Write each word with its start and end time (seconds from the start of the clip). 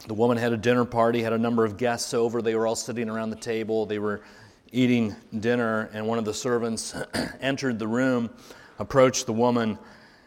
the 0.06 0.14
woman 0.14 0.38
had 0.38 0.54
a 0.54 0.58
dinner 0.58 0.86
party, 0.86 1.22
had 1.22 1.34
a 1.34 1.38
number 1.38 1.66
of 1.66 1.76
guests 1.76 2.14
over. 2.14 2.42
They 2.42 2.56
were 2.56 2.66
all 2.66 2.76
sitting 2.76 3.10
around 3.10 3.32
the 3.32 3.36
table. 3.36 3.86
They 3.86 4.00
were 4.00 4.22
eating 4.72 5.16
dinner, 5.40 5.90
and 5.94 6.06
one 6.08 6.18
of 6.18 6.26
the 6.26 6.34
servants 6.34 6.96
entered 7.42 7.80
the 7.80 7.88
room, 7.88 8.30
approached 8.80 9.26
the 9.26 9.34
woman, 9.34 9.78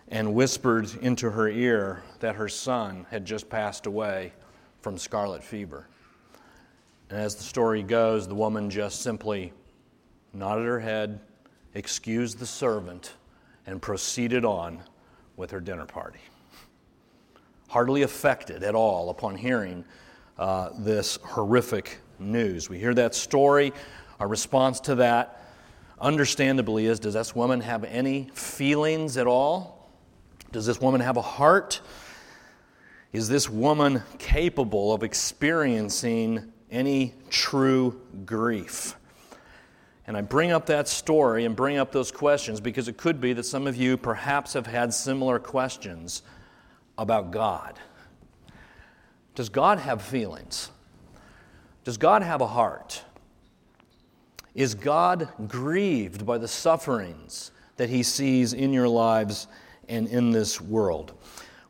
and 0.08 0.34
whispered 0.34 0.90
into 1.02 1.30
her 1.30 1.48
ear 1.48 2.02
that 2.18 2.34
her 2.34 2.48
son 2.48 3.06
had 3.10 3.24
just 3.24 3.48
passed 3.48 3.86
away 3.86 4.32
from 4.80 4.98
scarlet 4.98 5.42
fever. 5.44 5.86
And 7.08 7.18
as 7.18 7.34
the 7.34 7.44
story 7.44 7.82
goes, 7.82 8.26
the 8.26 8.34
woman 8.34 8.70
just 8.70 9.02
simply 9.02 9.52
nodded 10.32 10.66
her 10.66 10.80
head, 10.80 11.20
excused 11.74 12.38
the 12.38 12.46
servant, 12.46 13.14
and 13.66 13.80
proceeded 13.80 14.44
on 14.44 14.82
with 15.36 15.50
her 15.50 15.60
dinner 15.60 15.86
party 15.86 16.20
hardly 17.70 18.02
affected 18.02 18.64
at 18.64 18.74
all 18.74 19.10
upon 19.10 19.36
hearing 19.36 19.84
uh, 20.38 20.70
this 20.80 21.18
horrific 21.22 21.98
news. 22.18 22.68
We 22.68 22.80
hear 22.80 22.94
that 22.94 23.14
story. 23.14 23.72
Our 24.20 24.28
response 24.28 24.80
to 24.80 24.96
that, 24.96 25.42
understandably, 25.98 26.86
is 26.86 27.00
Does 27.00 27.14
this 27.14 27.34
woman 27.34 27.62
have 27.62 27.84
any 27.84 28.30
feelings 28.34 29.16
at 29.16 29.26
all? 29.26 29.90
Does 30.52 30.66
this 30.66 30.80
woman 30.80 31.00
have 31.00 31.16
a 31.16 31.22
heart? 31.22 31.80
Is 33.12 33.28
this 33.28 33.48
woman 33.48 34.02
capable 34.18 34.92
of 34.92 35.02
experiencing 35.02 36.52
any 36.70 37.14
true 37.30 38.00
grief? 38.26 38.94
And 40.06 40.16
I 40.16 40.20
bring 40.20 40.52
up 40.52 40.66
that 40.66 40.86
story 40.86 41.44
and 41.44 41.56
bring 41.56 41.78
up 41.78 41.90
those 41.90 42.12
questions 42.12 42.60
because 42.60 42.88
it 42.88 42.96
could 42.96 43.20
be 43.20 43.32
that 43.32 43.44
some 43.44 43.66
of 43.66 43.76
you 43.76 43.96
perhaps 43.96 44.52
have 44.52 44.66
had 44.66 44.92
similar 44.92 45.38
questions 45.38 46.22
about 46.98 47.30
God. 47.30 47.78
Does 49.34 49.48
God 49.48 49.78
have 49.78 50.02
feelings? 50.02 50.70
Does 51.84 51.96
God 51.96 52.22
have 52.22 52.40
a 52.40 52.46
heart? 52.46 53.04
Is 54.54 54.74
God 54.74 55.28
grieved 55.46 56.26
by 56.26 56.38
the 56.38 56.48
sufferings 56.48 57.52
that 57.76 57.88
he 57.88 58.02
sees 58.02 58.52
in 58.52 58.72
your 58.72 58.88
lives 58.88 59.46
and 59.88 60.08
in 60.08 60.32
this 60.32 60.60
world? 60.60 61.12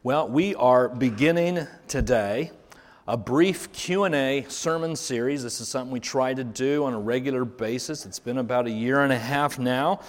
Well, 0.02 0.28
we 0.28 0.54
are 0.54 0.88
beginning 0.88 1.66
today 1.88 2.52
a 3.06 3.18
brief 3.18 3.70
Q&A 3.72 4.46
sermon 4.48 4.96
series. 4.96 5.42
This 5.42 5.60
is 5.60 5.68
something 5.68 5.92
we 5.92 6.00
try 6.00 6.32
to 6.32 6.42
do 6.42 6.84
on 6.84 6.94
a 6.94 6.98
regular 6.98 7.44
basis. 7.44 8.06
It's 8.06 8.18
been 8.18 8.38
about 8.38 8.66
a 8.66 8.70
year 8.70 9.02
and 9.02 9.12
a 9.12 9.18
half 9.18 9.58
now, 9.58 10.00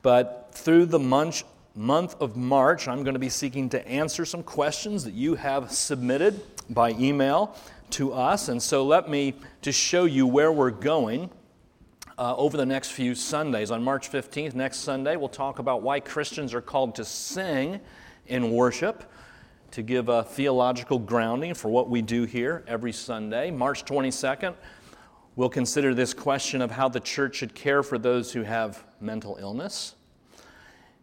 but 0.00 0.48
through 0.52 0.86
the 0.86 0.98
month 0.98 1.42
month 1.76 2.14
of 2.20 2.36
March, 2.36 2.86
I'm 2.86 3.02
going 3.02 3.14
to 3.14 3.20
be 3.20 3.28
seeking 3.28 3.68
to 3.70 3.86
answer 3.88 4.24
some 4.24 4.44
questions 4.44 5.02
that 5.04 5.14
you 5.14 5.34
have 5.34 5.72
submitted 5.72 6.40
by 6.70 6.92
email 6.92 7.56
to 7.90 8.12
us. 8.12 8.48
And 8.48 8.62
so 8.62 8.84
let 8.84 9.10
me 9.10 9.34
just 9.60 9.78
show 9.78 10.04
you 10.04 10.24
where 10.26 10.52
we're 10.52 10.70
going 10.70 11.30
uh, 12.18 12.36
over 12.36 12.56
the 12.56 12.66
next 12.66 12.90
few 12.90 13.14
Sundays. 13.14 13.70
On 13.70 13.82
March 13.82 14.10
15th, 14.10 14.54
next 14.54 14.78
Sunday, 14.78 15.16
we'll 15.16 15.28
talk 15.28 15.58
about 15.58 15.82
why 15.82 16.00
Christians 16.00 16.54
are 16.54 16.60
called 16.60 16.94
to 16.96 17.04
sing 17.04 17.80
in 18.26 18.50
worship. 18.50 19.10
To 19.72 19.82
give 19.82 20.08
a 20.08 20.22
theological 20.22 21.00
grounding 21.00 21.52
for 21.52 21.68
what 21.68 21.90
we 21.90 22.00
do 22.00 22.24
here 22.24 22.62
every 22.68 22.92
Sunday. 22.92 23.50
March 23.50 23.84
22nd, 23.84 24.54
we'll 25.34 25.48
consider 25.48 25.94
this 25.94 26.14
question 26.14 26.62
of 26.62 26.70
how 26.70 26.88
the 26.88 27.00
church 27.00 27.34
should 27.34 27.56
care 27.56 27.82
for 27.82 27.98
those 27.98 28.32
who 28.32 28.42
have 28.42 28.84
mental 29.00 29.36
illness. 29.40 29.96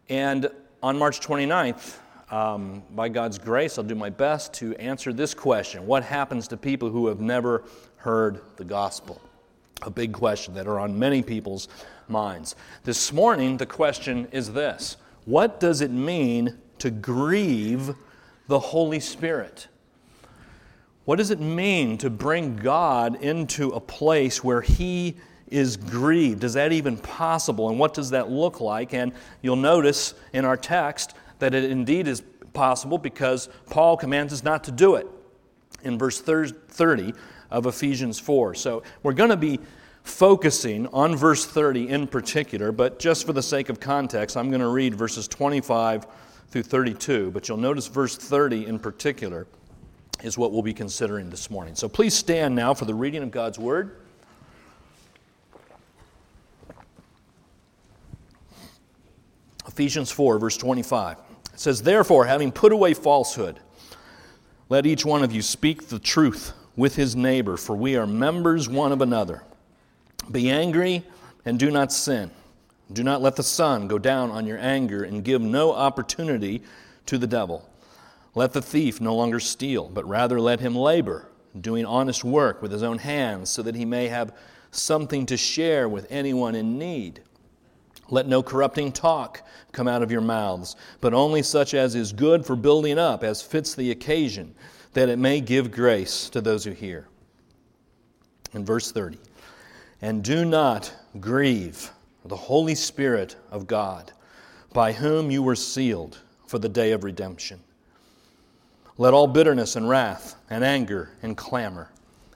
And 0.08 0.50
on 0.82 0.98
March 0.98 1.20
29th, 1.20 1.98
um, 2.30 2.82
by 2.92 3.10
God's 3.10 3.38
grace, 3.38 3.76
I'll 3.76 3.84
do 3.84 3.94
my 3.94 4.08
best 4.08 4.54
to 4.54 4.74
answer 4.76 5.12
this 5.12 5.34
question 5.34 5.86
What 5.86 6.02
happens 6.02 6.48
to 6.48 6.56
people 6.56 6.88
who 6.88 7.08
have 7.08 7.20
never 7.20 7.64
heard 7.96 8.40
the 8.56 8.64
gospel? 8.64 9.20
A 9.82 9.90
big 9.90 10.12
question 10.12 10.54
that 10.54 10.66
are 10.66 10.78
on 10.78 10.98
many 10.98 11.22
people's 11.22 11.68
minds. 12.08 12.54
This 12.84 13.12
morning, 13.12 13.56
the 13.56 13.66
question 13.66 14.28
is 14.32 14.52
this 14.52 14.96
What 15.24 15.60
does 15.60 15.80
it 15.80 15.90
mean 15.90 16.58
to 16.78 16.90
grieve 16.90 17.94
the 18.48 18.58
Holy 18.58 19.00
Spirit? 19.00 19.68
What 21.04 21.16
does 21.16 21.30
it 21.30 21.40
mean 21.40 21.98
to 21.98 22.10
bring 22.10 22.56
God 22.56 23.22
into 23.22 23.70
a 23.70 23.80
place 23.80 24.44
where 24.44 24.60
He 24.60 25.16
is 25.52 25.76
grieved. 25.76 26.42
Is 26.42 26.54
that 26.54 26.72
even 26.72 26.96
possible? 26.96 27.68
And 27.68 27.78
what 27.78 27.94
does 27.94 28.10
that 28.10 28.30
look 28.30 28.60
like? 28.60 28.94
And 28.94 29.12
you'll 29.42 29.54
notice 29.54 30.14
in 30.32 30.44
our 30.44 30.56
text 30.56 31.14
that 31.38 31.54
it 31.54 31.64
indeed 31.64 32.08
is 32.08 32.22
possible 32.54 32.98
because 32.98 33.48
Paul 33.70 33.96
commands 33.96 34.32
us 34.32 34.42
not 34.42 34.64
to 34.64 34.72
do 34.72 34.96
it 34.96 35.06
in 35.84 35.98
verse 35.98 36.20
30 36.20 37.14
of 37.52 37.66
Ephesians 37.66 38.18
4. 38.18 38.54
So 38.54 38.82
we're 39.02 39.12
going 39.12 39.30
to 39.30 39.36
be 39.36 39.60
focusing 40.02 40.86
on 40.88 41.14
verse 41.14 41.46
30 41.46 41.88
in 41.88 42.06
particular, 42.06 42.72
but 42.72 42.98
just 42.98 43.24
for 43.26 43.32
the 43.32 43.42
sake 43.42 43.68
of 43.68 43.78
context, 43.78 44.36
I'm 44.36 44.48
going 44.48 44.60
to 44.60 44.68
read 44.68 44.94
verses 44.94 45.28
25 45.28 46.06
through 46.48 46.62
32. 46.62 47.30
But 47.30 47.48
you'll 47.48 47.58
notice 47.58 47.86
verse 47.86 48.16
30 48.16 48.66
in 48.66 48.78
particular 48.78 49.46
is 50.22 50.36
what 50.36 50.52
we'll 50.52 50.62
be 50.62 50.74
considering 50.74 51.30
this 51.30 51.50
morning. 51.50 51.74
So 51.74 51.88
please 51.88 52.14
stand 52.14 52.54
now 52.54 52.74
for 52.74 52.84
the 52.84 52.94
reading 52.94 53.22
of 53.22 53.30
God's 53.30 53.58
Word. 53.58 53.96
Ephesians 59.66 60.10
4, 60.10 60.38
verse 60.38 60.56
25. 60.56 61.18
It 61.54 61.60
says, 61.60 61.82
Therefore, 61.82 62.26
having 62.26 62.52
put 62.52 62.72
away 62.72 62.92
falsehood, 62.92 63.58
let 64.68 64.84
each 64.84 65.04
one 65.04 65.22
of 65.22 65.32
you 65.32 65.42
speak 65.42 65.88
the 65.88 65.98
truth 65.98 66.52
with 66.76 66.96
his 66.96 67.14
neighbor, 67.14 67.56
for 67.56 67.76
we 67.76 67.96
are 67.96 68.06
members 68.06 68.68
one 68.68 68.92
of 68.92 69.00
another. 69.00 69.42
Be 70.30 70.50
angry 70.50 71.04
and 71.44 71.58
do 71.58 71.70
not 71.70 71.92
sin. 71.92 72.30
Do 72.92 73.02
not 73.02 73.22
let 73.22 73.36
the 73.36 73.42
sun 73.42 73.88
go 73.88 73.98
down 73.98 74.30
on 74.30 74.46
your 74.46 74.58
anger, 74.58 75.02
and 75.04 75.24
give 75.24 75.40
no 75.40 75.72
opportunity 75.72 76.62
to 77.06 77.16
the 77.18 77.26
devil. 77.26 77.68
Let 78.34 78.52
the 78.52 78.62
thief 78.62 79.00
no 79.00 79.14
longer 79.14 79.40
steal, 79.40 79.88
but 79.88 80.06
rather 80.06 80.40
let 80.40 80.60
him 80.60 80.74
labor, 80.74 81.28
doing 81.58 81.84
honest 81.84 82.22
work 82.24 82.60
with 82.60 82.72
his 82.72 82.82
own 82.82 82.98
hands, 82.98 83.50
so 83.50 83.62
that 83.62 83.74
he 83.74 83.84
may 83.84 84.08
have 84.08 84.34
something 84.70 85.26
to 85.26 85.36
share 85.36 85.88
with 85.88 86.06
anyone 86.10 86.54
in 86.54 86.78
need. 86.78 87.20
Let 88.10 88.26
no 88.26 88.42
corrupting 88.42 88.92
talk 88.92 89.46
come 89.72 89.88
out 89.88 90.02
of 90.02 90.10
your 90.10 90.20
mouths, 90.20 90.76
but 91.00 91.14
only 91.14 91.42
such 91.42 91.72
as 91.72 91.94
is 91.94 92.12
good 92.12 92.44
for 92.44 92.56
building 92.56 92.98
up, 92.98 93.22
as 93.22 93.40
fits 93.40 93.74
the 93.74 93.90
occasion, 93.90 94.54
that 94.92 95.08
it 95.08 95.18
may 95.18 95.40
give 95.40 95.70
grace 95.70 96.28
to 96.30 96.40
those 96.40 96.64
who 96.64 96.72
hear. 96.72 97.08
In 98.52 98.64
verse 98.64 98.92
30, 98.92 99.18
and 100.02 100.22
do 100.22 100.44
not 100.44 100.92
grieve 101.20 101.90
the 102.24 102.36
Holy 102.36 102.74
Spirit 102.74 103.36
of 103.50 103.66
God, 103.66 104.12
by 104.72 104.92
whom 104.92 105.30
you 105.30 105.42
were 105.42 105.56
sealed 105.56 106.18
for 106.46 106.58
the 106.58 106.68
day 106.68 106.92
of 106.92 107.04
redemption. 107.04 107.60
Let 108.98 109.14
all 109.14 109.26
bitterness 109.26 109.76
and 109.76 109.88
wrath 109.88 110.36
and 110.50 110.62
anger 110.62 111.10
and 111.22 111.36
clamor 111.36 111.90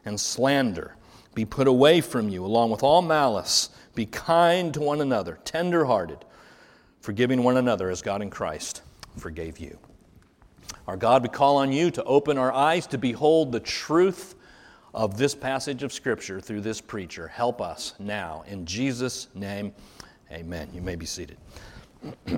and 0.04 0.18
slander 0.18 0.96
be 1.34 1.44
put 1.44 1.68
away 1.68 2.00
from 2.00 2.30
you, 2.30 2.44
along 2.44 2.70
with 2.70 2.82
all 2.82 3.02
malice. 3.02 3.68
Be 3.94 4.06
kind 4.06 4.72
to 4.72 4.80
one 4.80 5.02
another, 5.02 5.38
tender 5.44 5.84
hearted, 5.84 6.24
forgiving 7.00 7.42
one 7.42 7.58
another 7.58 7.90
as 7.90 8.00
God 8.00 8.22
in 8.22 8.30
Christ 8.30 8.82
forgave 9.16 9.58
you. 9.58 9.78
Our 10.86 10.96
God, 10.96 11.24
we 11.24 11.28
call 11.28 11.56
on 11.56 11.72
you 11.72 11.90
to 11.90 12.04
open 12.04 12.38
our 12.38 12.52
eyes 12.52 12.86
to 12.88 12.98
behold 12.98 13.50
the 13.50 13.58
truth 13.58 14.36
of 14.94 15.18
this 15.18 15.34
passage 15.34 15.82
of 15.82 15.92
Scripture 15.92 16.40
through 16.40 16.60
this 16.60 16.80
preacher. 16.80 17.26
Help 17.26 17.60
us 17.60 17.94
now. 17.98 18.44
In 18.46 18.64
Jesus' 18.64 19.26
name, 19.34 19.72
amen. 20.30 20.68
You 20.72 20.80
may 20.80 20.94
be 20.94 21.04
seated. 21.04 21.38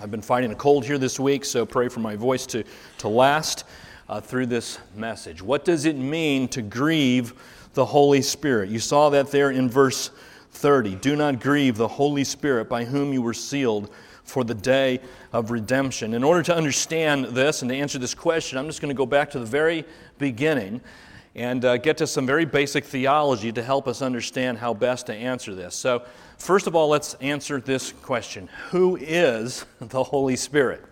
I've 0.00 0.10
been 0.10 0.22
fighting 0.22 0.50
a 0.50 0.54
cold 0.54 0.86
here 0.86 0.96
this 0.96 1.20
week, 1.20 1.44
so 1.44 1.66
pray 1.66 1.90
for 1.90 2.00
my 2.00 2.16
voice 2.16 2.46
to, 2.46 2.64
to 2.98 3.08
last 3.08 3.64
uh, 4.08 4.22
through 4.22 4.46
this 4.46 4.78
message. 4.96 5.42
What 5.42 5.66
does 5.66 5.84
it 5.84 5.96
mean 5.96 6.48
to 6.48 6.62
grieve 6.62 7.34
the 7.74 7.84
Holy 7.84 8.22
Spirit? 8.22 8.70
You 8.70 8.78
saw 8.78 9.10
that 9.10 9.30
there 9.30 9.50
in 9.50 9.68
verse 9.68 10.10
30. 10.52 10.94
Do 10.96 11.16
not 11.16 11.38
grieve 11.38 11.76
the 11.76 11.88
Holy 11.88 12.24
Spirit 12.24 12.70
by 12.70 12.86
whom 12.86 13.12
you 13.12 13.20
were 13.20 13.34
sealed 13.34 13.90
for 14.32 14.44
the 14.44 14.54
day 14.54 14.98
of 15.34 15.50
redemption. 15.50 16.14
In 16.14 16.24
order 16.24 16.42
to 16.44 16.56
understand 16.56 17.26
this 17.26 17.60
and 17.60 17.70
to 17.70 17.76
answer 17.76 17.98
this 17.98 18.14
question, 18.14 18.56
I'm 18.56 18.66
just 18.66 18.80
going 18.80 18.88
to 18.88 18.96
go 18.96 19.04
back 19.04 19.30
to 19.32 19.38
the 19.38 19.44
very 19.44 19.84
beginning 20.16 20.80
and 21.34 21.62
uh, 21.66 21.76
get 21.76 21.98
to 21.98 22.06
some 22.06 22.26
very 22.26 22.46
basic 22.46 22.86
theology 22.86 23.52
to 23.52 23.62
help 23.62 23.86
us 23.86 24.00
understand 24.00 24.56
how 24.56 24.72
best 24.72 25.06
to 25.06 25.14
answer 25.14 25.54
this. 25.54 25.74
So, 25.74 26.04
first 26.38 26.66
of 26.66 26.74
all, 26.74 26.88
let's 26.88 27.12
answer 27.14 27.60
this 27.60 27.92
question 27.92 28.48
Who 28.70 28.96
is 28.96 29.66
the 29.80 30.02
Holy 30.02 30.36
Spirit? 30.36 30.82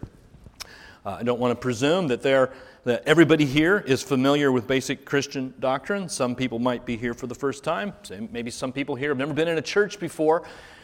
Uh, 1.07 1.17
I 1.21 1.23
don't 1.23 1.41
want 1.41 1.53
to 1.53 1.61
presume 1.61 2.09
that, 2.09 2.21
there 2.21 2.53
that 2.85 3.03
everybody 3.07 3.47
here 3.47 3.79
is 3.79 4.03
familiar 4.03 4.53
with 4.53 4.67
basic 4.67 5.07
Christian 5.07 5.55
doctrine. 5.61 6.11
Some 6.11 6.35
people 6.35 6.59
might 6.59 6.85
be 6.85 6.99
here 6.99 7.15
for 7.15 7.27
the 7.27 7.35
first 7.35 7.65
time. 7.65 7.95
Maybe 8.31 8.51
some 8.51 8.71
people 8.71 8.97
here 8.97 9.09
have 9.09 9.19
never 9.19 9.33
been 9.33 9.49
in 9.49 9.57
a 9.57 9.63
church 9.63 9.99
before. 9.99 10.43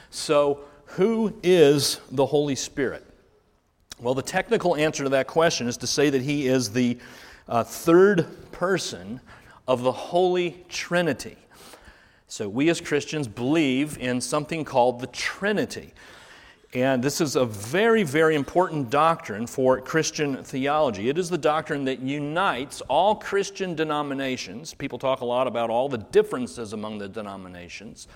So, 0.08 0.64
who 0.86 1.34
is 1.42 2.00
the 2.10 2.26
Holy 2.26 2.54
Spirit? 2.54 3.04
Well, 4.00 4.14
the 4.14 4.22
technical 4.22 4.76
answer 4.76 5.04
to 5.04 5.10
that 5.10 5.26
question 5.26 5.68
is 5.68 5.76
to 5.78 5.86
say 5.86 6.10
that 6.10 6.22
he 6.22 6.46
is 6.46 6.70
the 6.70 6.98
uh, 7.48 7.64
third 7.64 8.26
person 8.52 9.20
of 9.66 9.82
the 9.82 9.92
Holy 9.92 10.64
Trinity. 10.68 11.36
So, 12.28 12.48
we 12.48 12.68
as 12.68 12.80
Christians 12.80 13.28
believe 13.28 13.98
in 13.98 14.20
something 14.20 14.64
called 14.64 15.00
the 15.00 15.06
Trinity. 15.06 15.92
And 16.74 17.02
this 17.02 17.20
is 17.20 17.36
a 17.36 17.46
very, 17.46 18.02
very 18.02 18.34
important 18.34 18.90
doctrine 18.90 19.46
for 19.46 19.80
Christian 19.80 20.42
theology. 20.42 21.08
It 21.08 21.16
is 21.16 21.30
the 21.30 21.38
doctrine 21.38 21.84
that 21.84 22.00
unites 22.00 22.80
all 22.82 23.14
Christian 23.14 23.74
denominations. 23.74 24.74
People 24.74 24.98
talk 24.98 25.20
a 25.20 25.24
lot 25.24 25.46
about 25.46 25.70
all 25.70 25.88
the 25.88 25.98
differences 25.98 26.72
among 26.72 26.98
the 26.98 27.08
denominations. 27.08 28.08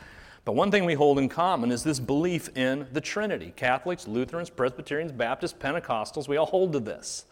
One 0.52 0.70
thing 0.70 0.85
we 0.85 0.94
hold 0.94 1.19
in 1.19 1.29
common 1.29 1.70
is 1.70 1.82
this 1.82 2.00
belief 2.00 2.56
in 2.56 2.87
the 2.93 3.00
Trinity. 3.00 3.52
Catholics, 3.56 4.08
Lutherans, 4.08 4.50
Presbyterians, 4.50 5.12
Baptists, 5.12 5.55
Pentecostals, 5.58 6.29
we 6.29 6.37
all 6.37 6.47
hold 6.47 6.73
to 6.73 6.81
this. 6.81 7.25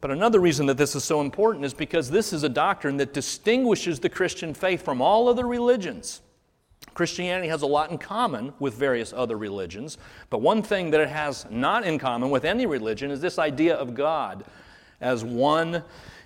But 0.00 0.10
another 0.10 0.38
reason 0.38 0.66
that 0.66 0.76
this 0.76 0.94
is 0.94 1.02
so 1.02 1.22
important 1.22 1.64
is 1.64 1.72
because 1.72 2.10
this 2.10 2.32
is 2.32 2.42
a 2.42 2.48
doctrine 2.48 2.98
that 2.98 3.14
distinguishes 3.14 4.00
the 4.00 4.10
Christian 4.10 4.52
faith 4.52 4.84
from 4.84 5.00
all 5.00 5.28
other 5.28 5.46
religions. 5.46 6.20
Christianity 6.92 7.48
has 7.48 7.62
a 7.62 7.66
lot 7.66 7.90
in 7.90 7.98
common 7.98 8.52
with 8.58 8.74
various 8.74 9.12
other 9.12 9.38
religions, 9.38 9.96
but 10.28 10.42
one 10.42 10.62
thing 10.62 10.90
that 10.90 11.00
it 11.00 11.08
has 11.08 11.46
not 11.50 11.84
in 11.84 11.98
common 11.98 12.30
with 12.30 12.44
any 12.44 12.66
religion 12.66 13.10
is 13.10 13.20
this 13.20 13.38
idea 13.38 13.74
of 13.74 13.94
God 13.94 14.44
as 15.00 15.24
one 15.24 15.82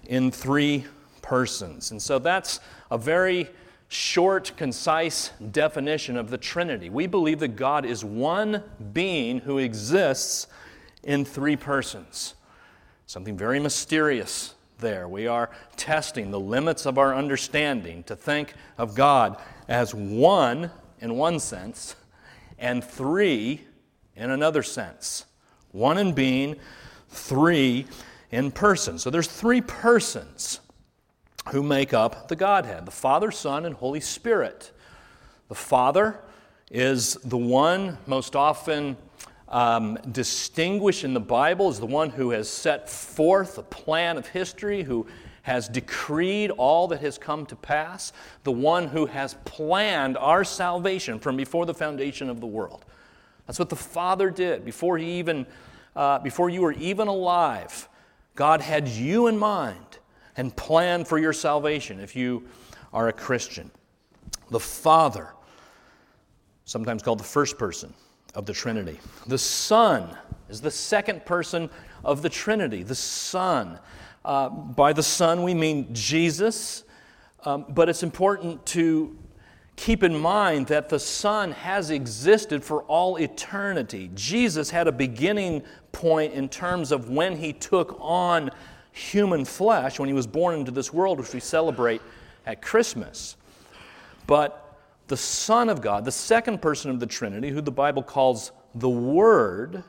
in 0.06 0.30
three 0.30 0.84
persons. 1.22 1.92
And 1.92 2.02
so 2.02 2.18
that's 2.18 2.60
a 2.90 2.98
very 2.98 3.48
short, 3.88 4.52
concise 4.56 5.30
definition 5.50 6.16
of 6.16 6.30
the 6.30 6.38
Trinity. 6.38 6.90
We 6.90 7.06
believe 7.06 7.40
that 7.40 7.56
God 7.56 7.84
is 7.84 8.04
one 8.04 8.62
being 8.92 9.40
who 9.40 9.58
exists 9.58 10.46
in 11.02 11.24
three 11.24 11.56
persons. 11.56 12.34
Something 13.06 13.36
very 13.36 13.58
mysterious 13.58 14.54
there. 14.78 15.08
We 15.08 15.26
are 15.26 15.50
testing 15.76 16.30
the 16.30 16.40
limits 16.40 16.86
of 16.86 16.98
our 16.98 17.14
understanding 17.14 18.02
to 18.04 18.14
think 18.14 18.54
of 18.76 18.94
God 18.94 19.40
as 19.66 19.94
one 19.94 20.70
in 21.00 21.16
one 21.16 21.40
sense 21.40 21.96
and 22.58 22.84
three 22.84 23.64
in 24.14 24.30
another 24.30 24.62
sense. 24.62 25.24
One 25.72 25.98
in 25.98 26.12
being, 26.12 26.56
three 27.08 27.86
in 28.30 28.50
person. 28.50 28.98
So 28.98 29.10
there's 29.10 29.28
three 29.28 29.60
persons 29.60 30.60
who 31.50 31.62
make 31.62 31.94
up 31.94 32.28
the 32.28 32.36
Godhead 32.36 32.86
the 32.86 32.92
Father, 32.92 33.30
Son, 33.30 33.64
and 33.64 33.74
Holy 33.74 34.00
Spirit. 34.00 34.72
The 35.48 35.54
Father 35.54 36.20
is 36.70 37.14
the 37.24 37.38
one 37.38 37.98
most 38.06 38.36
often 38.36 38.96
um, 39.48 39.98
distinguished 40.12 41.04
in 41.04 41.14
the 41.14 41.20
Bible 41.20 41.70
is 41.70 41.80
the 41.80 41.86
one 41.86 42.10
who 42.10 42.30
has 42.30 42.48
set 42.48 42.88
forth 42.88 43.56
a 43.56 43.62
plan 43.62 44.18
of 44.18 44.26
history, 44.26 44.82
who 44.82 45.06
has 45.42 45.68
decreed 45.68 46.50
all 46.50 46.88
that 46.88 47.00
has 47.00 47.16
come 47.16 47.46
to 47.46 47.56
pass, 47.56 48.12
the 48.44 48.52
one 48.52 48.88
who 48.88 49.06
has 49.06 49.34
planned 49.46 50.18
our 50.18 50.44
salvation 50.44 51.18
from 51.18 51.36
before 51.36 51.64
the 51.64 51.72
foundation 51.72 52.28
of 52.28 52.40
the 52.40 52.46
world. 52.46 52.84
That's 53.46 53.58
what 53.58 53.70
the 53.70 53.76
Father 53.76 54.28
did 54.28 54.66
before 54.66 54.98
he 54.98 55.18
even, 55.18 55.46
uh, 55.96 56.18
before 56.18 56.50
you 56.50 56.60
were 56.60 56.72
even 56.72 57.08
alive. 57.08 57.88
God 58.34 58.60
had 58.60 58.86
you 58.86 59.26
in 59.26 59.38
mind 59.38 59.97
and 60.38 60.56
plan 60.56 61.04
for 61.04 61.18
your 61.18 61.34
salvation 61.34 62.00
if 62.00 62.16
you 62.16 62.48
are 62.94 63.08
a 63.08 63.12
Christian. 63.12 63.70
The 64.50 64.60
Father, 64.60 65.34
sometimes 66.64 67.02
called 67.02 67.20
the 67.20 67.24
first 67.24 67.58
person, 67.58 67.92
of 68.34 68.46
the 68.46 68.52
Trinity. 68.52 68.98
The 69.26 69.38
Son 69.38 70.16
is 70.48 70.60
the 70.60 70.70
second 70.70 71.26
person 71.26 71.68
of 72.04 72.22
the 72.22 72.28
Trinity, 72.28 72.82
the 72.82 72.94
Son. 72.94 73.78
Uh, 74.24 74.48
by 74.48 74.92
the 74.92 75.02
Son, 75.02 75.42
we 75.42 75.54
mean 75.54 75.92
Jesus, 75.92 76.84
um, 77.44 77.66
but 77.70 77.88
it's 77.88 78.02
important 78.02 78.64
to 78.66 79.18
keep 79.76 80.02
in 80.02 80.16
mind 80.16 80.66
that 80.68 80.88
the 80.88 80.98
Son 80.98 81.52
has 81.52 81.90
existed 81.90 82.62
for 82.62 82.82
all 82.84 83.16
eternity. 83.16 84.10
Jesus 84.14 84.70
had 84.70 84.86
a 84.86 84.92
beginning 84.92 85.64
point 85.92 86.32
in 86.32 86.48
terms 86.48 86.92
of 86.92 87.10
when 87.10 87.36
he 87.36 87.52
took 87.52 87.96
on 88.00 88.50
human 88.92 89.44
flesh, 89.44 89.98
when 89.98 90.08
he 90.08 90.12
was 90.12 90.26
born 90.26 90.58
into 90.58 90.70
this 90.70 90.92
world, 90.92 91.18
which 91.18 91.32
we 91.32 91.40
celebrate 91.40 92.00
at 92.46 92.62
Christmas. 92.62 93.36
But 94.26 94.78
the 95.08 95.16
Son 95.16 95.68
of 95.68 95.80
God, 95.80 96.04
the 96.04 96.12
second 96.12 96.60
person 96.60 96.90
of 96.90 97.00
the 97.00 97.06
Trinity, 97.06 97.50
who 97.50 97.60
the 97.60 97.70
Bible 97.72 98.02
calls 98.02 98.52
the 98.74 98.88
Word 98.88 99.82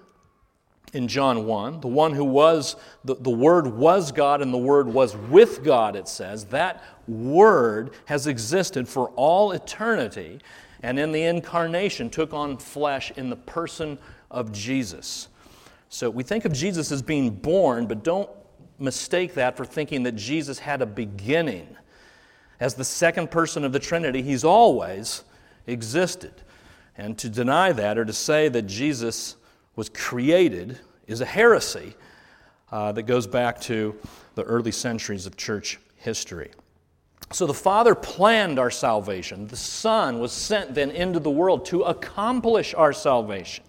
in 0.94 1.08
John 1.08 1.46
1, 1.46 1.82
the 1.82 1.88
one 1.88 2.14
who 2.14 2.24
was, 2.24 2.76
the, 3.04 3.16
the 3.16 3.30
Word 3.30 3.68
was 3.68 4.12
God 4.12 4.42
and 4.42 4.54
the 4.54 4.58
Word 4.58 4.88
was 4.88 5.16
with 5.16 5.64
God, 5.64 5.96
it 5.96 6.08
says, 6.08 6.46
that 6.46 6.84
Word 7.08 7.92
has 8.06 8.28
existed 8.28 8.88
for 8.88 9.10
all 9.10 9.52
eternity 9.52 10.40
and 10.82 10.98
in 10.98 11.12
the 11.12 11.24
incarnation 11.24 12.10
took 12.10 12.34
on 12.34 12.58
flesh 12.58 13.12
in 13.18 13.30
the 13.30 13.36
person 13.36 13.98
of 14.32 14.52
Jesus. 14.52 15.28
So 15.90 16.10
we 16.10 16.24
think 16.24 16.46
of 16.46 16.54
Jesus 16.54 16.92
as 16.92 17.02
being 17.02 17.30
born, 17.32 17.86
but 17.86 18.04
don't 18.04 18.30
mistake 18.80 19.34
that 19.36 19.58
for 19.58 19.66
thinking 19.66 20.04
that 20.04 20.16
Jesus 20.16 20.60
had 20.60 20.82
a 20.82 20.86
beginning 20.86 21.76
as 22.60 22.74
the 22.74 22.84
second 22.84 23.32
person 23.32 23.64
of 23.64 23.72
the 23.72 23.80
Trinity, 23.80 24.22
he's 24.22 24.44
always 24.44 25.24
existed. 25.68 26.34
And 26.98 27.18
to 27.20 27.30
deny 27.30 27.72
that 27.72 27.98
or 27.98 28.04
to 28.04 28.14
say 28.14 28.50
that 28.50 28.64
Jesus 28.64 29.38
was 29.76 29.90
created 29.90 30.78
is 31.08 31.22
a 31.22 31.26
heresy 31.26 31.96
uh, 32.72 32.92
that 32.92 33.04
goes 33.04 33.26
back 33.26 33.62
to 33.62 33.96
the 34.36 34.44
early 34.44 34.72
centuries 34.72 35.26
of 35.26 35.38
church 35.38 35.80
history. 35.96 36.52
So 37.32 37.46
the 37.46 37.54
Father 37.54 37.96
planned 37.96 38.60
our 38.60 38.72
salvation. 38.72 39.48
The 39.48 39.56
Son 39.56 40.20
was 40.20 40.32
sent 40.32 40.74
then 40.74 40.92
into 40.92 41.20
the 41.20 41.30
world 41.30 41.66
to 41.66 41.84
accomplish 41.84 42.74
our 42.74 42.92
salvation. 42.92 43.64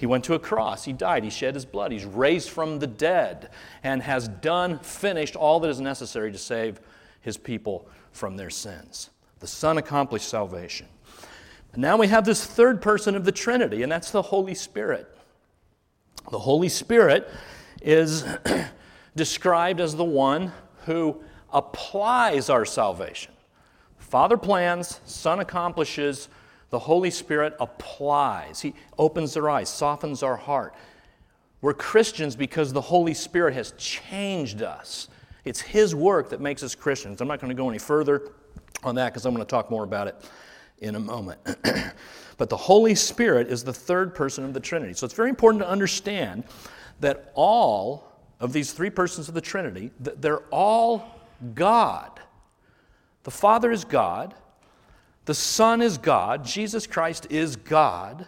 He 0.00 0.06
went 0.06 0.24
to 0.24 0.34
a 0.34 0.38
cross, 0.38 0.86
he 0.86 0.94
died, 0.94 1.24
he 1.24 1.30
shed 1.30 1.54
his 1.54 1.66
blood, 1.66 1.92
he's 1.92 2.06
raised 2.06 2.48
from 2.48 2.78
the 2.78 2.86
dead, 2.86 3.50
and 3.82 4.02
has 4.02 4.28
done, 4.28 4.78
finished 4.78 5.36
all 5.36 5.60
that 5.60 5.68
is 5.68 5.78
necessary 5.78 6.32
to 6.32 6.38
save 6.38 6.80
his 7.20 7.36
people 7.36 7.86
from 8.10 8.38
their 8.38 8.48
sins. 8.48 9.10
The 9.40 9.46
Son 9.46 9.76
accomplished 9.76 10.26
salvation. 10.26 10.86
And 11.74 11.82
now 11.82 11.98
we 11.98 12.06
have 12.06 12.24
this 12.24 12.46
third 12.46 12.80
person 12.80 13.14
of 13.14 13.26
the 13.26 13.30
Trinity, 13.30 13.82
and 13.82 13.92
that's 13.92 14.10
the 14.10 14.22
Holy 14.22 14.54
Spirit. 14.54 15.06
The 16.30 16.38
Holy 16.38 16.70
Spirit 16.70 17.28
is 17.82 18.24
described 19.16 19.82
as 19.82 19.94
the 19.94 20.02
one 20.02 20.50
who 20.86 21.22
applies 21.52 22.48
our 22.48 22.64
salvation. 22.64 23.34
Father 23.98 24.38
plans, 24.38 24.98
Son 25.04 25.40
accomplishes, 25.40 26.30
the 26.70 26.78
Holy 26.78 27.10
Spirit 27.10 27.54
applies. 27.60 28.60
He 28.60 28.74
opens 28.98 29.36
our 29.36 29.50
eyes, 29.50 29.68
softens 29.68 30.22
our 30.22 30.36
heart. 30.36 30.74
We're 31.60 31.74
Christians 31.74 32.36
because 32.36 32.72
the 32.72 32.80
Holy 32.80 33.12
Spirit 33.12 33.54
has 33.54 33.72
changed 33.72 34.62
us. 34.62 35.08
It's 35.44 35.60
His 35.60 35.94
work 35.94 36.30
that 36.30 36.40
makes 36.40 36.62
us 36.62 36.74
Christians. 36.74 37.20
I'm 37.20 37.28
not 37.28 37.40
going 37.40 37.50
to 37.50 37.60
go 37.60 37.68
any 37.68 37.78
further 37.78 38.30
on 38.82 38.94
that 38.94 39.12
because 39.12 39.26
I'm 39.26 39.34
going 39.34 39.44
to 39.44 39.50
talk 39.50 39.70
more 39.70 39.84
about 39.84 40.06
it 40.06 40.16
in 40.78 40.94
a 40.94 41.00
moment. 41.00 41.40
but 42.38 42.48
the 42.48 42.56
Holy 42.56 42.94
Spirit 42.94 43.48
is 43.48 43.62
the 43.62 43.72
third 43.72 44.14
person 44.14 44.44
of 44.44 44.54
the 44.54 44.60
Trinity. 44.60 44.94
So 44.94 45.04
it's 45.04 45.14
very 45.14 45.28
important 45.28 45.62
to 45.62 45.68
understand 45.68 46.44
that 47.00 47.32
all 47.34 48.10
of 48.38 48.52
these 48.52 48.72
three 48.72 48.90
persons 48.90 49.28
of 49.28 49.34
the 49.34 49.40
Trinity, 49.40 49.90
they're 49.98 50.44
all 50.50 51.20
God. 51.54 52.20
The 53.24 53.30
Father 53.30 53.70
is 53.70 53.84
God, 53.84 54.34
the 55.24 55.34
Son 55.34 55.82
is 55.82 55.98
God, 55.98 56.44
Jesus 56.44 56.86
Christ 56.86 57.26
is 57.30 57.56
God, 57.56 58.26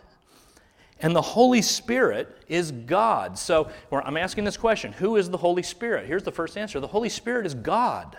and 1.00 1.16
the 1.16 1.22
Holy 1.22 1.62
Spirit 1.62 2.44
is 2.48 2.70
God. 2.70 3.38
So 3.38 3.70
I'm 3.90 4.16
asking 4.16 4.44
this 4.44 4.56
question 4.56 4.92
Who 4.92 5.16
is 5.16 5.30
the 5.30 5.38
Holy 5.38 5.62
Spirit? 5.62 6.06
Here's 6.06 6.22
the 6.22 6.32
first 6.32 6.56
answer 6.56 6.80
the 6.80 6.86
Holy 6.86 7.08
Spirit 7.08 7.46
is 7.46 7.54
God. 7.54 8.16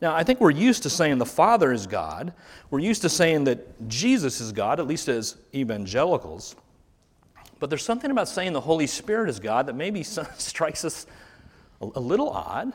Now, 0.00 0.14
I 0.14 0.24
think 0.24 0.40
we're 0.40 0.50
used 0.50 0.82
to 0.82 0.90
saying 0.90 1.18
the 1.18 1.26
Father 1.26 1.72
is 1.72 1.86
God. 1.86 2.34
We're 2.70 2.80
used 2.80 3.02
to 3.02 3.08
saying 3.08 3.44
that 3.44 3.88
Jesus 3.88 4.40
is 4.42 4.52
God, 4.52 4.78
at 4.78 4.86
least 4.86 5.08
as 5.08 5.36
evangelicals. 5.54 6.54
But 7.58 7.70
there's 7.70 7.84
something 7.84 8.10
about 8.10 8.28
saying 8.28 8.52
the 8.52 8.60
Holy 8.60 8.86
Spirit 8.86 9.30
is 9.30 9.40
God 9.40 9.66
that 9.66 9.74
maybe 9.74 10.02
strikes 10.36 10.84
us 10.84 11.06
a 11.80 12.00
little 12.00 12.30
odd. 12.30 12.72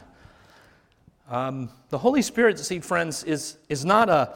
Um, 1.31 1.69
the 1.87 1.97
Holy 1.97 2.21
Spirit, 2.21 2.59
see, 2.59 2.81
friends, 2.81 3.23
is, 3.23 3.57
is 3.69 3.85
not 3.85 4.09
a. 4.09 4.35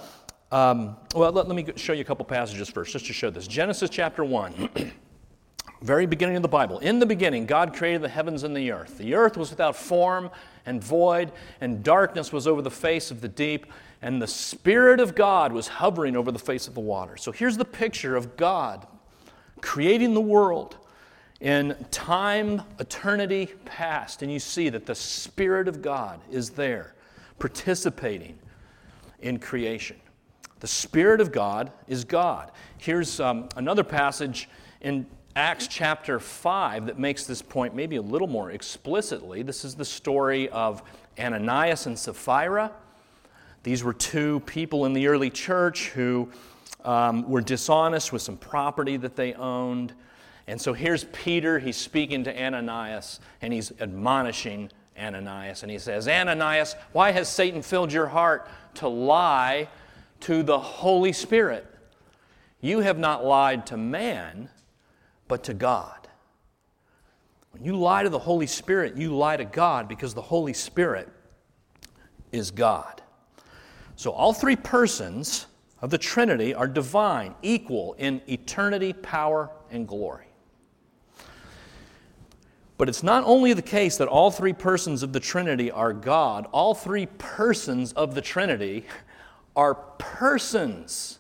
Um, 0.50 0.96
well, 1.14 1.34
let, 1.34 1.46
let 1.46 1.56
me 1.56 1.68
show 1.76 1.92
you 1.92 2.00
a 2.00 2.06
couple 2.06 2.24
passages 2.24 2.70
first, 2.70 2.94
just 2.94 3.06
to 3.08 3.14
show 3.14 3.30
this. 3.30 3.48
Genesis 3.48 3.90
chapter 3.90 4.24
1, 4.24 4.70
very 5.82 6.06
beginning 6.06 6.38
of 6.38 6.42
the 6.42 6.48
Bible. 6.48 6.80
In 6.80 7.00
the 7.00 7.06
beginning, 7.06 7.46
God 7.48 7.76
created 7.76 8.02
the 8.02 8.08
heavens 8.08 8.44
and 8.44 8.56
the 8.56 8.72
earth. 8.72 8.98
The 8.98 9.14
earth 9.14 9.36
was 9.36 9.50
without 9.50 9.76
form 9.76 10.32
and 10.66 10.82
void, 10.82 11.34
and 11.60 11.84
darkness 11.84 12.32
was 12.32 12.48
over 12.48 12.62
the 12.62 12.72
face 12.72 13.12
of 13.12 13.20
the 13.20 13.28
deep, 13.28 13.66
and 14.02 14.22
the 14.22 14.28
Spirit 14.28 15.02
of 15.02 15.16
God 15.16 15.52
was 15.52 15.68
hovering 15.68 16.16
over 16.16 16.32
the 16.32 16.40
face 16.40 16.66
of 16.66 16.76
the 16.76 16.80
water. 16.80 17.18
So 17.18 17.34
here's 17.34 17.58
the 17.58 17.66
picture 17.66 18.16
of 18.16 18.38
God 18.38 18.88
creating 19.60 20.14
the 20.14 20.22
world 20.22 20.78
in 21.42 21.76
time, 21.92 22.62
eternity 22.80 23.52
past, 23.66 24.22
and 24.22 24.32
you 24.32 24.40
see 24.40 24.70
that 24.70 24.86
the 24.86 24.96
Spirit 24.96 25.68
of 25.68 25.82
God 25.82 26.22
is 26.32 26.52
there 26.52 26.96
participating 27.40 28.38
in 29.20 29.40
creation. 29.40 29.98
The 30.62 30.68
Spirit 30.68 31.20
of 31.20 31.32
God 31.32 31.72
is 31.88 32.06
God. 32.06 32.52
Here's 32.78 33.20
um, 33.20 33.50
another 33.56 33.84
passage 33.84 34.50
in 34.82 35.06
Acts 35.36 35.68
chapter 35.68 36.20
5 36.20 36.86
that 36.86 36.98
makes 36.98 37.26
this 37.26 37.42
point 37.42 37.76
maybe 37.76 37.98
a 37.98 38.02
little 38.02 38.28
more 38.28 38.52
explicitly. 38.52 39.44
This 39.44 39.66
is 39.66 39.76
the 39.76 39.84
story 39.84 40.48
of 40.50 40.82
Ananias 41.20 41.88
and 41.88 42.00
Sapphira. 42.00 42.72
These 43.64 43.84
were 43.84 43.94
two 43.94 44.40
people 44.42 44.86
in 44.86 44.94
the 44.94 45.08
early 45.08 45.30
church 45.30 45.90
who 45.90 46.30
um, 46.86 47.28
were 47.30 47.42
dishonest 47.42 48.14
with 48.14 48.22
some 48.22 48.38
property 48.38 48.96
that 48.96 49.16
they 49.18 49.34
owned. 49.34 49.94
And 50.48 50.62
so 50.62 50.74
here's 50.74 51.06
Peter, 51.06 51.58
he's 51.58 51.78
speaking 51.78 52.24
to 52.26 52.44
Ananias, 52.44 53.20
and 53.42 53.52
he's 53.52 53.72
admonishing 53.80 54.70
Ananias. 54.98 55.64
And 55.64 55.72
he 55.72 55.80
says, 55.80 56.08
Ananias, 56.08 56.76
why 56.92 57.12
has 57.12 57.28
Satan 57.28 57.62
filled 57.62 57.92
your 57.92 58.08
heart 58.08 58.48
to 58.76 58.88
lie 58.88 59.68
to 60.22 60.44
the 60.44 60.60
Holy 60.60 61.14
Spirit? 61.14 61.66
You 62.62 62.80
have 62.80 63.00
not 63.00 63.26
lied 63.26 63.66
to 63.68 63.78
man, 63.78 64.50
but 65.28 65.44
to 65.46 65.54
God. 65.54 66.08
When 67.52 67.64
you 67.64 67.76
lie 67.76 68.04
to 68.04 68.10
the 68.10 68.20
Holy 68.20 68.48
Spirit, 68.48 68.98
you 68.98 69.16
lie 69.16 69.38
to 69.38 69.46
God 69.46 69.88
because 69.88 70.14
the 70.14 70.22
Holy 70.22 70.54
Spirit 70.54 71.10
is 72.32 72.52
God. 72.52 73.02
So 73.96 74.12
all 74.12 74.34
three 74.34 74.58
persons 74.58 75.48
of 75.82 75.90
the 75.90 75.98
Trinity 75.98 76.54
are 76.54 76.68
divine, 76.68 77.34
equal 77.42 77.94
in 77.94 78.22
eternity, 78.28 78.94
power, 78.94 79.50
and 79.72 79.88
glory. 79.88 80.26
But 82.78 82.90
it's 82.90 83.04
not 83.04 83.24
only 83.26 83.54
the 83.54 83.62
case 83.62 83.98
that 83.98 84.08
all 84.08 84.32
three 84.32 84.54
persons 84.54 85.02
of 85.02 85.14
the 85.14 85.20
Trinity 85.20 85.72
are 85.72 85.94
God, 85.94 86.48
all 86.52 86.74
three 86.74 87.06
persons 87.06 87.94
of 87.94 88.16
the 88.16 88.22
Trinity 88.22 88.86
are 89.56 89.76
persons. 89.76 91.20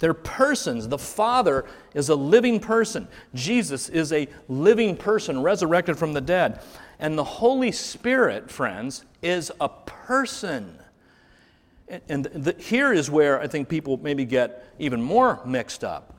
They're 0.00 0.14
persons. 0.14 0.88
The 0.88 0.98
Father 0.98 1.64
is 1.94 2.08
a 2.08 2.16
living 2.16 2.58
person. 2.58 3.06
Jesus 3.34 3.88
is 3.88 4.12
a 4.12 4.26
living 4.48 4.96
person 4.96 5.40
resurrected 5.40 5.96
from 5.96 6.12
the 6.12 6.20
dead. 6.20 6.60
And 6.98 7.16
the 7.16 7.24
Holy 7.24 7.70
Spirit, 7.70 8.50
friends, 8.50 9.04
is 9.22 9.52
a 9.60 9.68
person. 9.68 10.76
And 12.08 12.24
the, 12.24 12.56
here 12.58 12.92
is 12.92 13.08
where 13.08 13.40
I 13.40 13.46
think 13.46 13.68
people 13.68 13.98
maybe 13.98 14.24
get 14.24 14.66
even 14.80 15.00
more 15.00 15.40
mixed 15.44 15.84
up. 15.84 16.14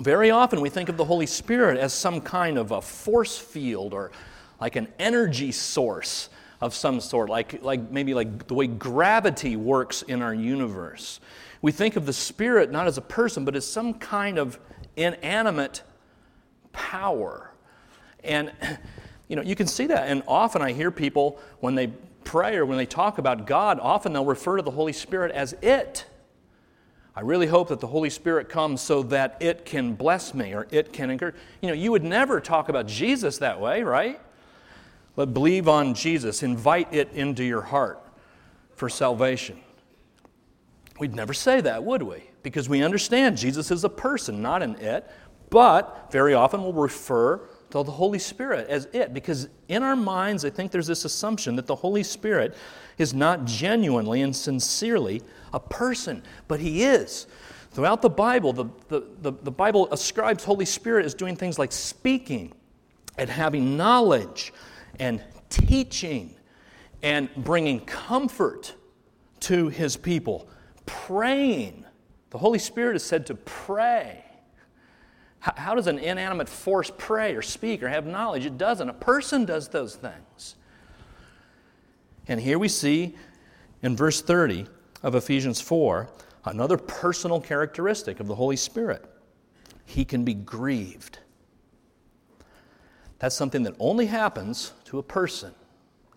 Very 0.00 0.30
often 0.30 0.60
we 0.60 0.70
think 0.70 0.88
of 0.88 0.96
the 0.96 1.04
Holy 1.04 1.26
Spirit 1.26 1.78
as 1.78 1.92
some 1.92 2.20
kind 2.20 2.56
of 2.56 2.70
a 2.70 2.80
force 2.80 3.36
field 3.36 3.92
or 3.92 4.12
like 4.60 4.76
an 4.76 4.88
energy 4.98 5.50
source 5.50 6.28
of 6.60 6.74
some 6.74 7.00
sort, 7.00 7.28
like, 7.28 7.62
like 7.62 7.90
maybe 7.90 8.14
like 8.14 8.46
the 8.46 8.54
way 8.54 8.66
gravity 8.66 9.56
works 9.56 10.02
in 10.02 10.22
our 10.22 10.34
universe. 10.34 11.20
We 11.62 11.72
think 11.72 11.96
of 11.96 12.06
the 12.06 12.12
Spirit 12.12 12.70
not 12.70 12.86
as 12.86 12.98
a 12.98 13.02
person, 13.02 13.44
but 13.44 13.56
as 13.56 13.66
some 13.66 13.94
kind 13.94 14.38
of 14.38 14.58
inanimate 14.96 15.82
power. 16.72 17.52
And 18.22 18.52
you 19.28 19.36
know, 19.36 19.42
you 19.42 19.54
can 19.54 19.66
see 19.66 19.86
that. 19.86 20.08
And 20.08 20.22
often 20.26 20.62
I 20.62 20.72
hear 20.72 20.90
people 20.90 21.40
when 21.60 21.74
they 21.74 21.88
pray 22.24 22.56
or 22.56 22.66
when 22.66 22.78
they 22.78 22.86
talk 22.86 23.18
about 23.18 23.46
God, 23.46 23.78
often 23.80 24.12
they'll 24.12 24.24
refer 24.24 24.56
to 24.56 24.62
the 24.62 24.70
Holy 24.70 24.92
Spirit 24.92 25.32
as 25.32 25.54
it. 25.62 26.04
I 27.18 27.22
really 27.22 27.48
hope 27.48 27.70
that 27.70 27.80
the 27.80 27.88
Holy 27.88 28.10
Spirit 28.10 28.48
comes 28.48 28.80
so 28.80 29.02
that 29.02 29.38
it 29.40 29.64
can 29.64 29.94
bless 29.94 30.34
me 30.34 30.54
or 30.54 30.68
it 30.70 30.92
can 30.92 31.10
encourage. 31.10 31.34
You 31.60 31.66
know, 31.66 31.74
you 31.74 31.90
would 31.90 32.04
never 32.04 32.40
talk 32.40 32.68
about 32.68 32.86
Jesus 32.86 33.38
that 33.38 33.60
way, 33.60 33.82
right? 33.82 34.20
But 35.16 35.34
believe 35.34 35.66
on 35.66 35.94
Jesus, 35.94 36.44
invite 36.44 36.94
it 36.94 37.12
into 37.14 37.42
your 37.42 37.62
heart 37.62 38.00
for 38.76 38.88
salvation. 38.88 39.58
We'd 41.00 41.12
never 41.12 41.34
say 41.34 41.60
that, 41.60 41.82
would 41.82 42.04
we? 42.04 42.22
Because 42.44 42.68
we 42.68 42.84
understand 42.84 43.36
Jesus 43.36 43.72
is 43.72 43.82
a 43.82 43.88
person, 43.88 44.40
not 44.40 44.62
an 44.62 44.76
it, 44.76 45.10
but 45.50 46.12
very 46.12 46.34
often 46.34 46.62
we'll 46.62 46.72
refer 46.72 47.40
to 47.70 47.82
the 47.82 47.92
Holy 47.92 48.18
Spirit 48.18 48.68
as 48.68 48.88
it, 48.92 49.12
because 49.12 49.48
in 49.68 49.82
our 49.82 49.96
minds, 49.96 50.44
I 50.44 50.50
think 50.50 50.72
there's 50.72 50.86
this 50.86 51.04
assumption 51.04 51.56
that 51.56 51.66
the 51.66 51.74
Holy 51.74 52.02
Spirit 52.02 52.56
is 52.96 53.12
not 53.12 53.44
genuinely 53.44 54.22
and 54.22 54.34
sincerely 54.34 55.22
a 55.52 55.60
person, 55.60 56.22
but 56.48 56.60
He 56.60 56.84
is. 56.84 57.26
Throughout 57.70 58.00
the 58.02 58.10
Bible, 58.10 58.52
the, 58.52 58.64
the, 58.88 59.06
the, 59.20 59.32
the 59.32 59.50
Bible 59.50 59.92
ascribes 59.92 60.44
Holy 60.44 60.64
Spirit 60.64 61.04
as 61.04 61.14
doing 61.14 61.36
things 61.36 61.58
like 61.58 61.72
speaking 61.72 62.52
and 63.18 63.28
having 63.28 63.76
knowledge 63.76 64.52
and 64.98 65.22
teaching 65.50 66.34
and 67.02 67.28
bringing 67.36 67.80
comfort 67.80 68.74
to 69.40 69.68
His 69.68 69.96
people, 69.96 70.48
praying. 70.86 71.84
The 72.30 72.38
Holy 72.38 72.58
Spirit 72.58 72.96
is 72.96 73.04
said 73.04 73.26
to 73.26 73.34
pray. 73.34 74.24
How, 75.40 75.52
how, 75.56 75.74
does 75.74 75.86
an 75.86 75.98
inanimate 75.98 76.48
force 76.48 76.90
pray 76.96 77.34
or 77.34 77.42
speak 77.42 77.82
or 77.82 77.88
have 77.88 78.06
knowledge? 78.06 78.44
It 78.44 78.58
doesn't. 78.58 78.88
A 78.88 78.94
person 78.94 79.44
does 79.44 79.68
those 79.68 79.94
things. 79.94 80.56
And 82.26 82.40
here 82.40 82.58
we 82.58 82.68
see 82.68 83.14
in 83.82 83.96
verse 83.96 84.20
30 84.20 84.66
of 85.02 85.14
Ephesians 85.14 85.60
4 85.60 86.08
another 86.44 86.76
personal 86.76 87.40
characteristic 87.40 88.20
of 88.20 88.26
the 88.26 88.34
Holy 88.34 88.56
Spirit. 88.56 89.04
He 89.84 90.04
can 90.04 90.24
be 90.24 90.34
grieved. 90.34 91.18
That's 93.18 93.34
something 93.34 93.62
that 93.64 93.74
only 93.78 94.06
happens 94.06 94.72
to 94.86 94.98
a 94.98 95.02
person. 95.02 95.54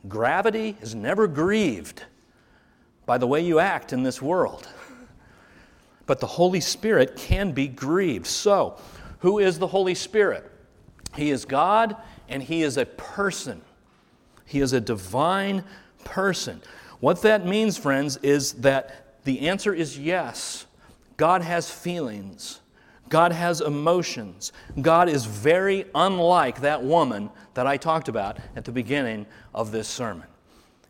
Gravity 0.07 0.77
is 0.81 0.95
never 0.95 1.27
grieved 1.27 2.03
by 3.05 3.17
the 3.17 3.27
way 3.27 3.41
you 3.41 3.59
act 3.59 3.93
in 3.93 4.03
this 4.03 4.21
world. 4.21 4.67
But 6.05 6.19
the 6.19 6.27
Holy 6.27 6.59
Spirit 6.59 7.15
can 7.15 7.51
be 7.51 7.67
grieved. 7.67 8.27
So, 8.27 8.77
who 9.21 9.39
is 9.39 9.59
the 9.59 9.67
Holy 9.67 9.95
Spirit? 9.95 10.51
He 11.15 11.31
is 11.31 11.45
God 11.45 11.95
and 12.27 12.43
He 12.43 12.63
is 12.63 12.77
a 12.77 12.85
person. 12.85 13.61
He 14.45 14.59
is 14.59 14.73
a 14.73 14.81
divine 14.81 15.63
person. 16.03 16.61
What 16.99 17.21
that 17.21 17.45
means, 17.45 17.77
friends, 17.77 18.17
is 18.17 18.53
that 18.53 19.23
the 19.23 19.47
answer 19.47 19.73
is 19.73 19.97
yes. 19.97 20.65
God 21.17 21.41
has 21.41 21.69
feelings. 21.69 22.59
God 23.09 23.31
has 23.31 23.61
emotions. 23.61 24.51
God 24.81 25.09
is 25.09 25.25
very 25.25 25.85
unlike 25.93 26.61
that 26.61 26.83
woman 26.83 27.29
that 27.53 27.67
I 27.67 27.77
talked 27.77 28.07
about 28.07 28.39
at 28.55 28.65
the 28.65 28.71
beginning 28.71 29.25
of 29.53 29.71
this 29.71 29.87
sermon. 29.87 30.27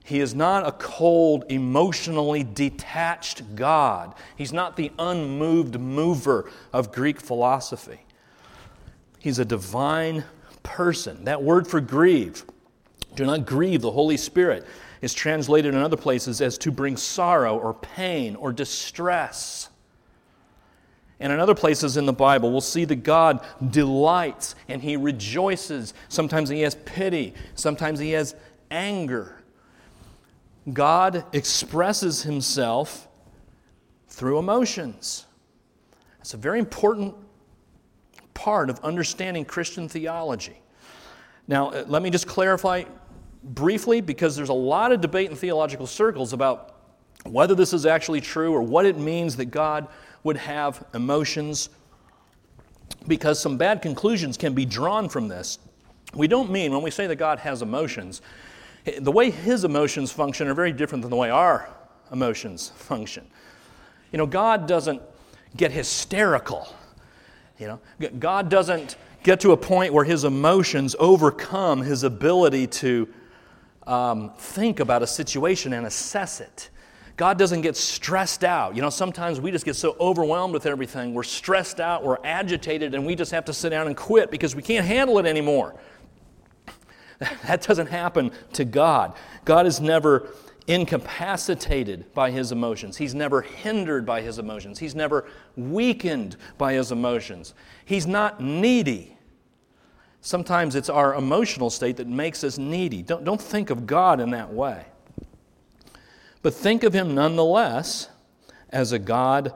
He 0.04 0.20
is 0.20 0.34
not 0.34 0.66
a 0.66 0.72
cold, 0.72 1.46
emotionally 1.50 2.44
detached 2.44 3.56
God. 3.56 4.16
He's 4.36 4.54
not 4.54 4.76
the 4.76 4.92
unmoved 4.98 5.80
mover 5.80 6.50
of 6.72 6.92
Greek 6.92 7.20
philosophy. 7.20 8.02
He's 9.22 9.38
a 9.38 9.46
divine 9.46 10.24
person. 10.64 11.26
That 11.26 11.44
word 11.44 11.68
for 11.68 11.80
grieve, 11.80 12.44
do 13.16 13.24
not 13.24 13.46
grieve 13.46 13.82
the 13.82 13.92
Holy 13.92 14.18
Spirit, 14.18 14.66
is 15.02 15.14
translated 15.14 15.76
in 15.76 15.80
other 15.80 15.96
places 15.96 16.42
as 16.42 16.58
to 16.58 16.72
bring 16.72 16.98
sorrow 16.98 17.58
or 17.58 17.76
pain 17.76 18.36
or 18.36 18.52
distress. 18.52 19.70
And 21.20 21.32
in 21.32 21.40
other 21.40 21.54
places 21.54 21.98
in 21.98 22.08
the 22.08 22.14
Bible, 22.14 22.52
we'll 22.52 22.62
see 22.62 22.84
that 22.86 23.04
God 23.04 23.46
delights 23.70 24.56
and 24.68 24.82
he 24.82 24.98
rejoices. 24.98 25.94
Sometimes 26.10 26.50
he 26.50 26.62
has 26.62 26.74
pity, 26.74 27.36
sometimes 27.54 28.00
he 28.00 28.12
has 28.12 28.36
anger. 28.72 29.36
God 30.74 31.26
expresses 31.32 32.24
himself 32.24 33.08
through 34.08 34.40
emotions. 34.40 35.28
It's 36.22 36.34
a 36.34 36.38
very 36.38 36.58
important 36.58 37.14
part 38.34 38.70
of 38.70 38.80
understanding 38.80 39.46
Christian 39.46 39.88
theology. 39.88 40.60
Now, 41.48 41.70
uh, 41.70 41.84
let 41.88 42.02
me 42.02 42.10
just 42.10 42.28
clarify 42.28 42.84
briefly 43.44 44.02
because 44.02 44.36
there's 44.36 44.50
a 44.50 44.54
lot 44.54 44.92
of 44.92 45.02
debate 45.02 45.30
in 45.30 45.36
theological 45.36 45.88
circles 45.88 46.34
about 46.34 46.76
whether 47.26 47.56
this 47.56 47.74
is 47.74 47.86
actually 47.86 48.22
true 48.22 48.54
or 48.54 48.62
what 48.62 48.86
it 48.86 48.98
means 48.98 49.36
that 49.36 49.46
God 49.46 49.88
would 50.24 50.38
have 50.38 50.84
emotions, 50.94 51.70
because 53.08 53.40
some 53.40 53.58
bad 53.58 53.82
conclusions 53.82 54.38
can 54.38 54.54
be 54.54 54.66
drawn 54.66 55.10
from 55.10 55.28
this. 55.28 55.60
We 56.14 56.28
don't 56.28 56.52
mean, 56.52 56.72
when 56.72 56.82
we 56.82 56.92
say 56.92 57.08
that 57.08 57.16
God 57.16 57.40
has 57.40 57.62
emotions, 57.62 58.22
the 59.00 59.12
way 59.12 59.32
his 59.32 59.64
emotions 59.64 60.12
function 60.12 60.48
are 60.48 60.54
very 60.54 60.72
different 60.72 61.02
than 61.02 61.10
the 61.10 61.18
way 61.18 61.30
our 61.30 61.70
emotions 62.12 62.72
function. 62.76 63.26
You 64.12 64.18
know, 64.18 64.26
God 64.26 64.68
doesn't 64.68 65.02
get 65.56 65.72
hysterical. 65.72 66.68
You 67.62 67.68
know, 67.68 68.10
God 68.18 68.50
doesn't 68.50 68.98
get 69.22 69.40
to 69.42 69.52
a 69.52 69.58
point 69.58 69.94
where 69.94 70.04
his 70.04 70.24
emotions 70.24 70.96
overcome 70.98 71.82
his 71.82 72.04
ability 72.04 72.66
to 72.68 73.08
um, 73.86 74.32
think 74.38 74.80
about 74.80 75.04
a 75.04 75.08
situation 75.08 75.74
and 75.74 75.86
assess 75.86 76.42
it. 76.42 76.72
God 77.18 77.38
doesn't 77.38 77.62
get 77.62 77.78
stressed 77.78 78.44
out. 78.44 78.76
You 78.76 78.82
know, 78.82 78.90
sometimes 78.90 79.40
we 79.40 79.52
just 79.52 79.64
get 79.64 79.76
so 79.76 79.96
overwhelmed 80.00 80.56
with 80.56 80.66
everything. 80.66 81.14
We're 81.14 81.22
stressed 81.22 81.80
out, 81.80 82.04
we're 82.04 82.18
agitated, 82.24 82.96
and 82.96 83.06
we 83.06 83.14
just 83.14 83.32
have 83.32 83.46
to 83.46 83.54
sit 83.54 83.70
down 83.70 83.86
and 83.86 83.96
quit 83.96 84.32
because 84.32 84.56
we 84.56 84.64
can't 84.64 84.86
handle 84.86 85.20
it 85.20 85.26
anymore. 85.26 85.76
That 87.46 87.62
doesn't 87.62 87.86
happen 87.86 88.32
to 88.54 88.66
God. 88.66 89.14
God 89.46 89.68
is 89.68 89.80
never 89.80 90.32
incapacitated 90.68 92.14
by 92.14 92.32
his 92.32 92.52
emotions. 92.52 92.98
He's 92.98 93.16
never 93.16 93.42
hindered 93.42 94.06
by 94.06 94.22
his 94.22 94.40
emotions. 94.40 94.80
He's 94.80 94.96
never 94.96 95.28
weakened 95.56 96.38
by 96.58 96.74
his 96.74 96.92
emotions. 96.92 97.54
He's 97.86 98.08
not 98.08 98.42
needy. 98.42 99.18
Sometimes 100.22 100.76
it's 100.76 100.90
our 100.90 101.16
emotional 101.16 101.70
state 101.70 101.98
that 101.98 102.08
makes 102.08 102.44
us 102.44 102.58
needy. 102.58 103.02
Don't, 103.02 103.24
don't 103.24 103.42
think 103.42 103.70
of 103.72 103.88
God 103.88 104.20
in 104.20 104.30
that 104.32 104.54
way. 104.54 104.86
But 106.44 106.54
think 106.54 106.84
of 106.84 106.94
him 106.94 107.16
nonetheless 107.16 108.10
as 108.70 108.92
a 108.92 109.00
God 109.00 109.54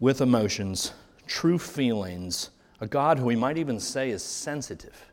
with 0.00 0.20
emotions, 0.20 0.92
true 1.26 1.58
feelings, 1.58 2.50
a 2.80 2.86
God 2.86 3.18
who 3.18 3.26
we 3.26 3.36
might 3.36 3.58
even 3.58 3.78
say 3.78 4.10
is 4.10 4.22
sensitive. 4.22 5.12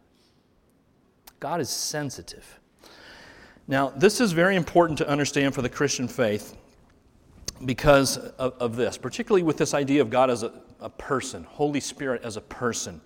God 1.39 1.61
is 1.61 1.69
sensitive. 1.69 2.58
Now, 3.69 3.89
this 3.89 4.19
is 4.19 4.31
very 4.31 4.55
important 4.55 4.97
to 4.97 5.07
understand 5.07 5.53
for 5.53 5.61
the 5.61 5.69
Christian 5.69 6.07
faith 6.07 6.57
because 7.65 8.17
of, 8.17 8.55
of 8.59 8.75
this, 8.75 8.97
particularly 8.97 9.43
with 9.43 9.57
this 9.57 9.75
idea 9.75 10.01
of 10.01 10.09
God 10.09 10.31
as 10.31 10.41
a, 10.41 10.51
a 10.79 10.89
person, 10.89 11.43
Holy 11.43 11.79
Spirit 11.79 12.23
as 12.23 12.35
a 12.35 12.41
person. 12.41 12.99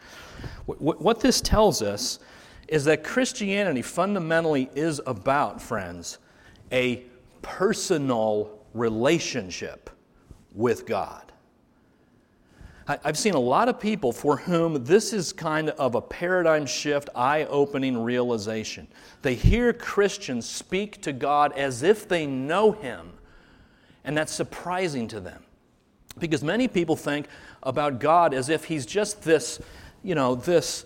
W- 0.66 0.98
what 1.00 1.20
this 1.20 1.42
tells 1.42 1.82
us 1.82 2.20
is 2.70 2.86
that 2.86 3.04
Christianity 3.04 3.82
fundamentally 3.82 4.70
is 4.74 5.02
about, 5.06 5.62
friends, 5.62 6.20
a 6.72 7.04
personal 7.42 8.58
relationship 8.74 9.90
with 10.54 10.86
God. 10.86 11.33
I've 12.86 13.18
seen 13.18 13.34
a 13.34 13.40
lot 13.40 13.70
of 13.70 13.80
people 13.80 14.12
for 14.12 14.36
whom 14.36 14.84
this 14.84 15.14
is 15.14 15.32
kind 15.32 15.70
of 15.70 15.96
a 15.96 16.02
paradigm 16.02 16.66
shift, 16.66 17.10
eye 17.16 17.46
opening 17.46 17.98
realization. 17.98 18.88
They 19.22 19.36
hear 19.36 19.72
Christians 19.72 20.50
speak 20.50 21.02
to 21.04 21.14
God 21.14 21.54
as 21.54 21.82
if 21.82 22.10
they 22.10 22.26
know 22.26 22.74
Him, 22.74 23.14
and 24.04 24.18
that's 24.18 24.34
surprising 24.34 25.08
to 25.10 25.22
them. 25.22 25.44
Because 26.20 26.44
many 26.44 26.68
people 26.68 26.98
think 26.98 27.28
about 27.64 28.00
God 28.00 28.34
as 28.34 28.50
if 28.50 28.66
He's 28.66 28.86
just 28.86 29.22
this, 29.24 29.62
you 30.04 30.14
know, 30.14 30.36
this 30.36 30.86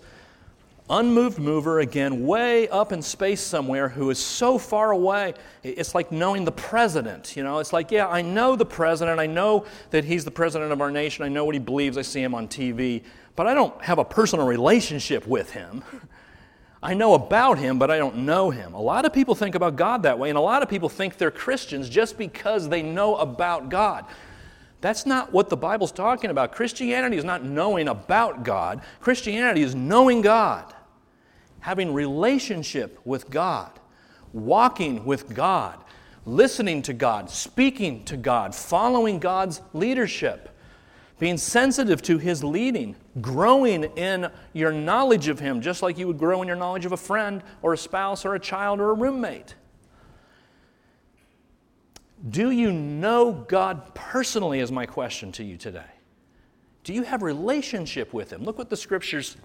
unmoved 0.90 1.38
mover, 1.38 1.80
again, 1.80 2.26
way 2.26 2.68
up 2.68 2.92
in 2.92 3.02
space 3.02 3.40
somewhere, 3.40 3.88
who 3.88 4.10
is 4.10 4.18
so 4.18 4.58
far 4.58 4.92
away. 4.92 5.34
It's 5.62 5.94
like 5.94 6.10
knowing 6.10 6.44
the 6.44 6.52
president. 6.52 7.36
You 7.36 7.42
know, 7.42 7.58
it's 7.58 7.72
like, 7.72 7.90
yeah, 7.90 8.08
I 8.08 8.22
know 8.22 8.56
the 8.56 8.66
president. 8.66 9.20
I 9.20 9.26
know 9.26 9.66
that 9.90 10.04
he's 10.04 10.24
the 10.24 10.30
president 10.30 10.72
of 10.72 10.80
our 10.80 10.90
nation. 10.90 11.24
I 11.24 11.28
know 11.28 11.44
what 11.44 11.54
he 11.54 11.58
believes. 11.58 11.98
I 11.98 12.02
see 12.02 12.22
him 12.22 12.34
on 12.34 12.48
TV. 12.48 13.02
But 13.36 13.46
I 13.46 13.54
don't 13.54 13.80
have 13.82 13.98
a 13.98 14.04
personal 14.04 14.46
relationship 14.46 15.26
with 15.26 15.50
him. 15.52 15.82
I 16.82 16.94
know 16.94 17.14
about 17.14 17.58
him, 17.58 17.78
but 17.78 17.90
I 17.90 17.98
don't 17.98 18.18
know 18.18 18.50
him. 18.50 18.72
A 18.72 18.80
lot 18.80 19.04
of 19.04 19.12
people 19.12 19.34
think 19.34 19.56
about 19.56 19.74
God 19.74 20.04
that 20.04 20.16
way, 20.16 20.28
and 20.28 20.38
a 20.38 20.40
lot 20.40 20.62
of 20.62 20.68
people 20.68 20.88
think 20.88 21.16
they're 21.16 21.32
Christians 21.32 21.88
just 21.88 22.16
because 22.16 22.68
they 22.68 22.82
know 22.82 23.16
about 23.16 23.68
God. 23.68 24.04
That's 24.80 25.04
not 25.04 25.32
what 25.32 25.48
the 25.48 25.56
Bible's 25.56 25.90
talking 25.90 26.30
about. 26.30 26.52
Christianity 26.52 27.16
is 27.16 27.24
not 27.24 27.42
knowing 27.42 27.88
about 27.88 28.44
God, 28.44 28.80
Christianity 29.00 29.62
is 29.62 29.74
knowing 29.74 30.22
God 30.22 30.72
having 31.68 31.92
relationship 31.92 32.98
with 33.04 33.28
God, 33.28 33.70
walking 34.32 35.04
with 35.04 35.34
God, 35.34 35.78
listening 36.24 36.80
to 36.80 36.94
God, 36.94 37.28
speaking 37.28 38.02
to 38.06 38.16
God, 38.16 38.54
following 38.54 39.18
God's 39.18 39.60
leadership, 39.74 40.48
being 41.18 41.36
sensitive 41.36 42.00
to 42.00 42.16
His 42.16 42.42
leading, 42.42 42.96
growing 43.20 43.84
in 43.84 44.30
your 44.54 44.72
knowledge 44.72 45.28
of 45.28 45.40
Him, 45.40 45.60
just 45.60 45.82
like 45.82 45.98
you 45.98 46.06
would 46.06 46.16
grow 46.16 46.40
in 46.40 46.48
your 46.48 46.56
knowledge 46.56 46.86
of 46.86 46.92
a 46.92 46.96
friend 46.96 47.42
or 47.60 47.74
a 47.74 47.78
spouse 47.78 48.24
or 48.24 48.34
a 48.34 48.40
child 48.40 48.80
or 48.80 48.88
a 48.88 48.94
roommate. 48.94 49.54
Do 52.30 52.50
you 52.50 52.72
know 52.72 53.44
God 53.46 53.94
personally, 53.94 54.60
is 54.60 54.72
my 54.72 54.86
question 54.86 55.32
to 55.32 55.44
you 55.44 55.58
today. 55.58 55.90
Do 56.82 56.94
you 56.94 57.02
have 57.02 57.20
relationship 57.20 58.14
with 58.14 58.32
Him? 58.32 58.42
Look 58.42 58.56
what 58.56 58.70
the 58.70 58.76
scriptures 58.78 59.36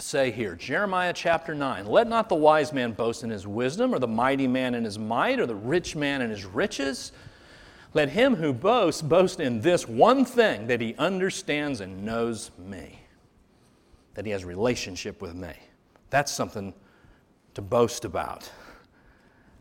say 0.00 0.30
here 0.30 0.54
Jeremiah 0.54 1.12
chapter 1.12 1.54
9 1.54 1.86
Let 1.86 2.08
not 2.08 2.28
the 2.28 2.34
wise 2.34 2.72
man 2.72 2.92
boast 2.92 3.22
in 3.24 3.30
his 3.30 3.46
wisdom, 3.46 3.94
or 3.94 3.98
the 3.98 4.08
mighty 4.08 4.46
man 4.46 4.74
in 4.74 4.84
his 4.84 4.98
might, 4.98 5.38
or 5.38 5.46
the 5.46 5.54
rich 5.54 5.96
man 5.96 6.22
in 6.22 6.30
his 6.30 6.44
riches. 6.44 7.12
Let 7.92 8.10
him 8.10 8.36
who 8.36 8.52
boasts 8.52 9.02
boast 9.02 9.40
in 9.40 9.60
this 9.60 9.88
one 9.88 10.24
thing 10.24 10.68
that 10.68 10.80
he 10.80 10.94
understands 10.96 11.80
and 11.80 12.04
knows 12.04 12.52
me, 12.58 13.00
that 14.14 14.24
he 14.24 14.30
has 14.30 14.44
relationship 14.44 15.20
with 15.20 15.34
me. 15.34 15.52
That's 16.10 16.30
something 16.30 16.72
to 17.54 17.62
boast 17.62 18.04
about. 18.04 18.50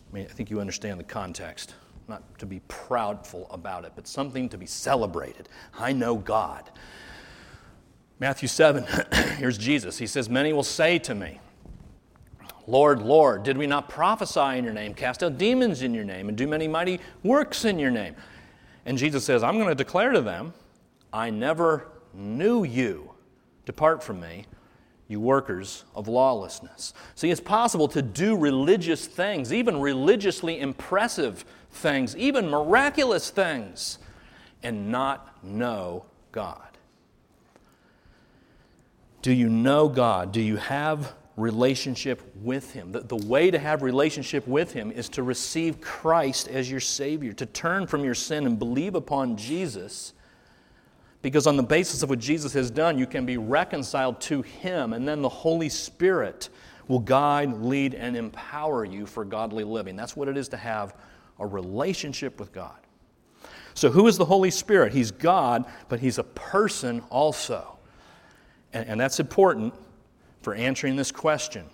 I 0.09 0.15
mean, 0.15 0.27
I 0.29 0.33
think 0.33 0.49
you 0.49 0.59
understand 0.59 0.99
the 0.99 1.05
context. 1.05 1.75
Not 2.07 2.37
to 2.39 2.45
be 2.45 2.61
proudful 2.67 3.51
about 3.53 3.85
it, 3.85 3.93
but 3.95 4.07
something 4.07 4.49
to 4.49 4.57
be 4.57 4.65
celebrated. 4.65 5.49
I 5.77 5.93
know 5.93 6.15
God. 6.15 6.69
Matthew 8.19 8.49
7, 8.49 8.85
here's 9.37 9.57
Jesus. 9.57 9.97
He 9.97 10.07
says, 10.07 10.29
Many 10.29 10.51
will 10.51 10.63
say 10.63 10.99
to 10.99 11.15
me, 11.15 11.39
Lord, 12.67 13.01
Lord, 13.01 13.43
did 13.43 13.57
we 13.57 13.65
not 13.65 13.89
prophesy 13.89 14.57
in 14.57 14.63
your 14.63 14.73
name, 14.73 14.93
cast 14.93 15.23
out 15.23 15.37
demons 15.37 15.81
in 15.81 15.93
your 15.93 16.03
name, 16.03 16.27
and 16.27 16.37
do 16.37 16.45
many 16.45 16.67
mighty 16.67 16.99
works 17.23 17.65
in 17.65 17.79
your 17.79 17.89
name? 17.89 18.15
And 18.85 18.97
Jesus 18.97 19.23
says, 19.23 19.41
I'm 19.41 19.55
going 19.55 19.69
to 19.69 19.75
declare 19.75 20.11
to 20.11 20.21
them, 20.21 20.53
I 21.11 21.29
never 21.29 21.87
knew 22.13 22.63
you. 22.63 23.11
Depart 23.65 24.03
from 24.03 24.19
me, 24.19 24.45
you 25.07 25.19
workers 25.19 25.85
of 25.95 26.07
lawlessness. 26.07 26.93
See, 27.15 27.31
it's 27.31 27.41
possible 27.41 27.87
to 27.87 28.01
do 28.01 28.37
religious 28.37 29.07
things, 29.07 29.51
even 29.53 29.79
religiously 29.79 30.59
impressive 30.59 31.45
things, 31.71 32.15
even 32.17 32.49
miraculous 32.49 33.29
things, 33.31 33.97
and 34.61 34.91
not 34.91 35.43
know 35.43 36.05
God. 36.31 36.68
Do 39.21 39.33
you 39.33 39.49
know 39.49 39.89
God? 39.89 40.31
Do 40.31 40.41
you 40.41 40.57
have 40.57 41.13
relationship 41.35 42.21
with 42.35 42.71
him? 42.73 42.91
The, 42.91 43.01
the 43.01 43.15
way 43.15 43.51
to 43.51 43.59
have 43.59 43.81
relationship 43.81 44.47
with 44.47 44.73
him 44.73 44.91
is 44.91 45.09
to 45.09 45.23
receive 45.23 45.81
Christ 45.81 46.47
as 46.47 46.69
your 46.69 46.79
Savior, 46.79 47.33
to 47.33 47.45
turn 47.45 47.87
from 47.87 48.03
your 48.03 48.15
sin 48.15 48.45
and 48.45 48.57
believe 48.57 48.95
upon 48.95 49.35
Jesus. 49.35 50.13
Because 51.21 51.47
on 51.47 51.57
the 51.57 51.63
basis 51.63 52.01
of 52.01 52.09
what 52.09 52.19
Jesus 52.19 52.53
has 52.53 52.71
done, 52.71 52.97
you 52.97 53.05
can 53.05 53.25
be 53.25 53.37
reconciled 53.37 54.21
to 54.21 54.41
him, 54.41 54.93
and 54.93 55.07
then 55.07 55.21
the 55.21 55.29
Holy 55.29 55.69
Spirit 55.69 56.49
will 56.87 56.99
guide, 56.99 57.61
lead, 57.61 57.93
and 57.93 58.15
empower 58.15 58.85
you 58.85 59.05
for 59.05 59.25
godly 59.25 59.65
living. 59.65 59.95
That's 59.95 60.15
what 60.15 60.29
it 60.29 60.37
is 60.37 60.47
to 60.49 60.57
have 60.57 60.95
a 61.39 61.45
relationship 61.45 62.39
with 62.39 62.53
God. 62.53 62.77
So, 63.73 63.89
who 63.89 64.07
is 64.07 64.17
the 64.17 64.25
Holy 64.25 64.51
Spirit? 64.51 64.91
He's 64.93 65.11
God, 65.11 65.65
but 65.87 65.99
He's 65.99 66.17
a 66.17 66.23
person 66.23 67.01
also. 67.09 67.78
And, 68.73 68.87
and 68.89 68.99
that's 68.99 69.19
important 69.19 69.73
for 70.41 70.53
answering 70.53 70.95
this 70.95 71.11
question 71.11 71.65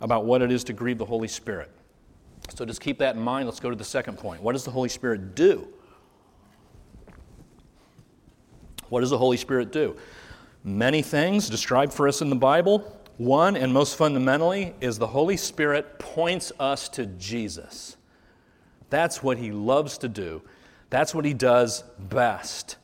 about 0.00 0.24
what 0.24 0.42
it 0.42 0.52
is 0.52 0.64
to 0.64 0.72
grieve 0.72 0.98
the 0.98 1.04
Holy 1.04 1.28
Spirit. 1.28 1.70
So 2.54 2.64
just 2.64 2.80
keep 2.80 2.98
that 2.98 3.16
in 3.16 3.22
mind. 3.22 3.46
Let's 3.46 3.60
go 3.60 3.70
to 3.70 3.76
the 3.76 3.84
second 3.84 4.18
point. 4.18 4.42
What 4.42 4.52
does 4.52 4.64
the 4.64 4.70
Holy 4.70 4.88
Spirit 4.88 5.34
do? 5.34 5.66
What 8.88 9.00
does 9.00 9.10
the 9.10 9.18
Holy 9.18 9.36
Spirit 9.36 9.72
do? 9.72 9.96
Many 10.62 11.02
things 11.02 11.48
described 11.48 11.92
for 11.92 12.06
us 12.06 12.20
in 12.20 12.30
the 12.30 12.36
Bible. 12.36 13.00
One, 13.16 13.56
and 13.56 13.72
most 13.72 13.96
fundamentally, 13.96 14.74
is 14.80 14.98
the 14.98 15.06
Holy 15.06 15.36
Spirit 15.36 15.98
points 15.98 16.52
us 16.58 16.88
to 16.90 17.06
Jesus. 17.06 17.96
That's 18.90 19.22
what 19.22 19.38
He 19.38 19.50
loves 19.50 19.98
to 19.98 20.08
do. 20.08 20.42
That's 20.90 21.14
what 21.14 21.24
He 21.24 21.34
does 21.34 21.82
best. 21.98 22.76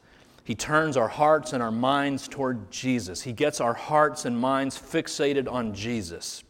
He 0.50 0.56
turns 0.56 0.96
our 0.96 1.06
hearts 1.06 1.52
and 1.52 1.62
our 1.62 1.70
minds 1.70 2.26
toward 2.26 2.72
Jesus. 2.72 3.22
He 3.22 3.32
gets 3.32 3.60
our 3.60 3.72
hearts 3.72 4.24
and 4.24 4.36
minds 4.36 4.76
fixated 4.76 5.48
on 5.48 5.72
Jesus. 5.72 6.42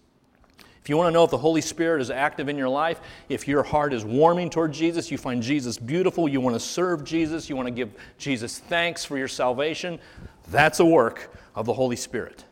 If 0.80 0.88
you 0.88 0.96
want 0.96 1.08
to 1.08 1.10
know 1.10 1.24
if 1.24 1.30
the 1.30 1.36
Holy 1.36 1.60
Spirit 1.60 2.00
is 2.00 2.10
active 2.10 2.48
in 2.48 2.56
your 2.56 2.70
life, 2.70 3.02
if 3.28 3.46
your 3.46 3.62
heart 3.62 3.92
is 3.92 4.02
warming 4.02 4.48
toward 4.48 4.72
Jesus, 4.72 5.10
you 5.10 5.18
find 5.18 5.42
Jesus 5.42 5.76
beautiful, 5.76 6.30
you 6.30 6.40
want 6.40 6.56
to 6.56 6.60
serve 6.60 7.04
Jesus, 7.04 7.50
you 7.50 7.56
want 7.56 7.66
to 7.66 7.70
give 7.70 7.90
Jesus 8.16 8.58
thanks 8.58 9.04
for 9.04 9.18
your 9.18 9.28
salvation, 9.28 10.00
that's 10.48 10.80
a 10.80 10.86
work 10.86 11.36
of 11.54 11.66
the 11.66 11.74
Holy 11.74 11.96
Spirit. 11.96 12.46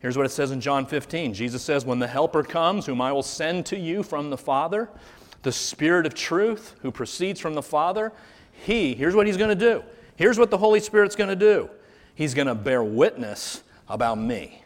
Here's 0.00 0.18
what 0.18 0.26
it 0.26 0.32
says 0.32 0.50
in 0.50 0.60
John 0.60 0.84
15 0.84 1.32
Jesus 1.32 1.62
says, 1.62 1.86
When 1.86 1.98
the 1.98 2.06
Helper 2.06 2.42
comes, 2.42 2.84
whom 2.84 3.00
I 3.00 3.10
will 3.10 3.22
send 3.22 3.64
to 3.64 3.78
you 3.78 4.02
from 4.02 4.28
the 4.28 4.36
Father, 4.36 4.90
the 5.44 5.52
Spirit 5.52 6.04
of 6.04 6.12
truth, 6.12 6.74
who 6.82 6.90
proceeds 6.90 7.40
from 7.40 7.54
the 7.54 7.62
Father, 7.62 8.12
he, 8.52 8.94
here's 8.94 9.14
what 9.14 9.26
he's 9.26 9.38
going 9.38 9.58
to 9.58 9.66
do. 9.78 9.82
Here's 10.22 10.38
what 10.38 10.52
the 10.52 10.58
Holy 10.58 10.78
Spirit's 10.78 11.16
going 11.16 11.30
to 11.30 11.34
do 11.34 11.68
He's 12.14 12.32
going 12.32 12.46
to 12.46 12.54
bear 12.54 12.84
witness 12.84 13.64
about 13.88 14.18
me. 14.18 14.62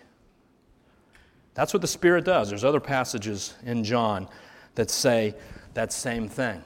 That's 1.55 1.73
what 1.73 1.81
the 1.81 1.89
Spirit 1.89 2.27
does. 2.27 2.51
There's 2.51 2.63
other 2.63 2.79
passages 2.79 3.55
in 3.65 3.83
John 3.83 4.29
that 4.75 4.91
say 4.91 5.35
that 5.73 5.95
same 5.95 6.29
thing. 6.29 6.63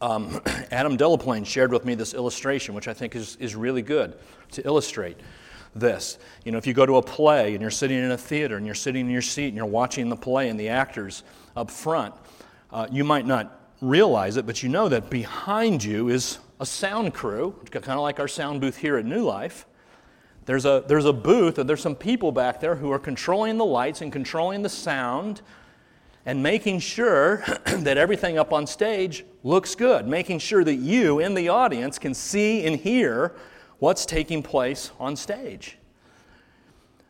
Um, 0.00 0.40
Adam 0.70 0.96
Delaplane 0.96 1.44
shared 1.44 1.70
with 1.70 1.84
me 1.84 1.94
this 1.94 2.14
illustration, 2.14 2.74
which 2.74 2.88
I 2.88 2.94
think 2.94 3.14
is, 3.14 3.36
is 3.40 3.54
really 3.54 3.82
good 3.82 4.16
to 4.52 4.64
illustrate 4.66 5.18
this. 5.74 6.18
You 6.46 6.52
know, 6.52 6.58
if 6.58 6.66
you 6.66 6.72
go 6.72 6.86
to 6.86 6.96
a 6.96 7.02
play 7.02 7.52
and 7.52 7.60
you're 7.60 7.70
sitting 7.70 7.98
in 7.98 8.10
a 8.10 8.16
theater 8.16 8.56
and 8.56 8.64
you're 8.64 8.74
sitting 8.74 9.04
in 9.04 9.12
your 9.12 9.20
seat 9.20 9.48
and 9.48 9.56
you're 9.58 9.66
watching 9.66 10.08
the 10.08 10.16
play 10.16 10.48
and 10.48 10.58
the 10.58 10.70
actors 10.70 11.24
up 11.54 11.70
front, 11.70 12.14
uh, 12.70 12.86
you 12.90 13.04
might 13.04 13.26
not 13.26 13.60
realize 13.82 14.38
it, 14.38 14.46
but 14.46 14.62
you 14.62 14.70
know 14.70 14.88
that 14.88 15.10
behind 15.10 15.84
you 15.84 16.08
is 16.08 16.38
a 16.58 16.66
sound 16.66 17.14
crew, 17.14 17.54
kind 17.70 17.88
of 17.88 18.00
like 18.00 18.18
our 18.18 18.28
sound 18.28 18.60
booth 18.60 18.78
here 18.78 18.96
at 18.96 19.04
New 19.04 19.22
Life. 19.22 19.66
There's 20.46 20.64
a, 20.64 20.84
there's 20.86 21.04
a 21.04 21.12
booth, 21.12 21.58
and 21.58 21.68
there's 21.68 21.80
some 21.80 21.96
people 21.96 22.32
back 22.32 22.60
there 22.60 22.76
who 22.76 22.90
are 22.92 22.98
controlling 22.98 23.58
the 23.58 23.64
lights 23.64 24.00
and 24.00 24.12
controlling 24.12 24.62
the 24.62 24.68
sound 24.68 25.42
and 26.24 26.42
making 26.42 26.78
sure 26.78 27.38
that 27.66 27.98
everything 27.98 28.38
up 28.38 28.52
on 28.52 28.66
stage 28.66 29.24
looks 29.42 29.74
good, 29.74 30.06
making 30.06 30.38
sure 30.38 30.64
that 30.64 30.76
you 30.76 31.18
in 31.18 31.34
the 31.34 31.48
audience 31.48 31.98
can 31.98 32.14
see 32.14 32.64
and 32.64 32.76
hear 32.76 33.34
what's 33.78 34.06
taking 34.06 34.42
place 34.42 34.92
on 34.98 35.16
stage. 35.16 35.78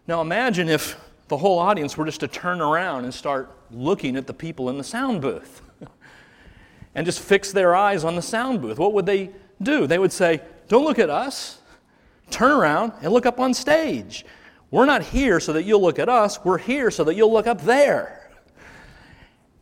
Now 0.08 0.20
imagine 0.20 0.68
if 0.68 0.98
the 1.28 1.36
whole 1.36 1.58
audience 1.58 1.96
were 1.96 2.04
just 2.04 2.20
to 2.20 2.28
turn 2.28 2.60
around 2.60 3.04
and 3.04 3.12
start 3.12 3.50
looking 3.70 4.16
at 4.16 4.26
the 4.26 4.34
people 4.34 4.70
in 4.70 4.78
the 4.78 4.84
sound 4.84 5.20
booth 5.20 5.62
and 6.96 7.06
just 7.06 7.20
fix 7.20 7.52
their 7.52 7.76
eyes 7.76 8.02
on 8.02 8.16
the 8.16 8.22
sound 8.22 8.60
booth. 8.60 8.80
What 8.80 8.92
would 8.94 9.06
they 9.06 9.30
do? 9.62 9.86
They 9.86 9.98
would 9.98 10.12
say, 10.12 10.40
Don't 10.66 10.84
look 10.84 10.98
at 10.98 11.10
us 11.10 11.60
turn 12.30 12.50
around 12.50 12.92
and 13.02 13.12
look 13.12 13.26
up 13.26 13.40
on 13.40 13.54
stage. 13.54 14.24
We're 14.70 14.86
not 14.86 15.02
here 15.02 15.38
so 15.40 15.52
that 15.52 15.62
you'll 15.62 15.80
look 15.80 15.98
at 15.98 16.08
us, 16.08 16.44
we're 16.44 16.58
here 16.58 16.90
so 16.90 17.04
that 17.04 17.14
you'll 17.14 17.32
look 17.32 17.46
up 17.46 17.62
there. 17.62 18.30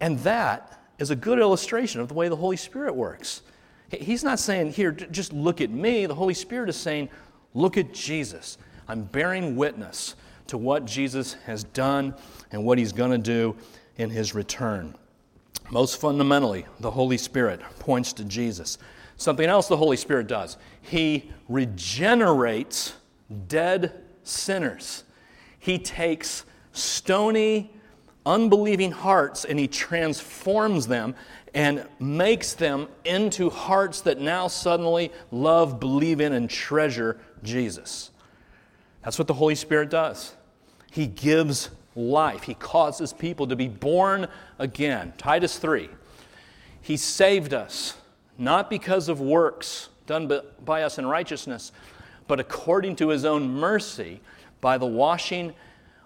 And 0.00 0.18
that 0.20 0.80
is 0.98 1.10
a 1.10 1.16
good 1.16 1.38
illustration 1.38 2.00
of 2.00 2.08
the 2.08 2.14
way 2.14 2.28
the 2.28 2.36
Holy 2.36 2.56
Spirit 2.56 2.94
works. 2.94 3.42
He's 3.90 4.24
not 4.24 4.38
saying, 4.38 4.72
Here, 4.72 4.92
just 4.92 5.32
look 5.32 5.60
at 5.60 5.70
me. 5.70 6.06
The 6.06 6.14
Holy 6.14 6.34
Spirit 6.34 6.68
is 6.68 6.76
saying, 6.76 7.10
Look 7.52 7.76
at 7.76 7.92
Jesus. 7.92 8.58
I'm 8.88 9.04
bearing 9.04 9.56
witness 9.56 10.16
to 10.48 10.58
what 10.58 10.84
Jesus 10.84 11.34
has 11.46 11.64
done 11.64 12.14
and 12.50 12.64
what 12.64 12.76
he's 12.78 12.92
going 12.92 13.12
to 13.12 13.18
do 13.18 13.56
in 13.96 14.10
his 14.10 14.34
return. 14.34 14.94
Most 15.70 16.00
fundamentally, 16.00 16.66
the 16.80 16.90
Holy 16.90 17.18
Spirit 17.18 17.60
points 17.78 18.12
to 18.14 18.24
Jesus. 18.24 18.78
Something 19.16 19.48
else 19.48 19.68
the 19.68 19.76
Holy 19.76 19.96
Spirit 19.96 20.26
does 20.26 20.56
He 20.80 21.30
regenerates 21.48 22.94
dead 23.48 24.02
sinners. 24.22 25.04
He 25.58 25.78
takes 25.78 26.44
stony, 26.72 27.72
unbelieving 28.26 28.92
hearts 28.92 29.44
and 29.44 29.58
He 29.58 29.68
transforms 29.68 30.86
them 30.86 31.14
and 31.54 31.86
makes 32.00 32.54
them 32.54 32.88
into 33.04 33.48
hearts 33.48 34.00
that 34.02 34.20
now 34.20 34.48
suddenly 34.48 35.12
love, 35.30 35.78
believe 35.78 36.20
in, 36.20 36.32
and 36.32 36.50
treasure 36.50 37.20
Jesus. 37.42 38.10
That's 39.02 39.18
what 39.18 39.28
the 39.28 39.34
Holy 39.34 39.54
Spirit 39.54 39.88
does. 39.88 40.34
He 40.90 41.06
gives 41.06 41.70
life, 41.96 42.44
He 42.44 42.54
causes 42.54 43.12
people 43.12 43.46
to 43.46 43.56
be 43.56 43.68
born 43.68 44.28
again. 44.58 45.12
Titus 45.16 45.58
3. 45.58 45.88
He 46.80 46.96
saved 46.96 47.54
us 47.54 47.96
not 48.36 48.68
because 48.68 49.08
of 49.08 49.20
works 49.20 49.88
done 50.06 50.30
by 50.64 50.82
us 50.82 50.98
in 50.98 51.06
righteousness, 51.06 51.72
but 52.26 52.40
according 52.40 52.96
to 52.96 53.08
his 53.08 53.24
own 53.24 53.48
mercy 53.48 54.20
by 54.60 54.78
the 54.78 54.86
washing 54.86 55.54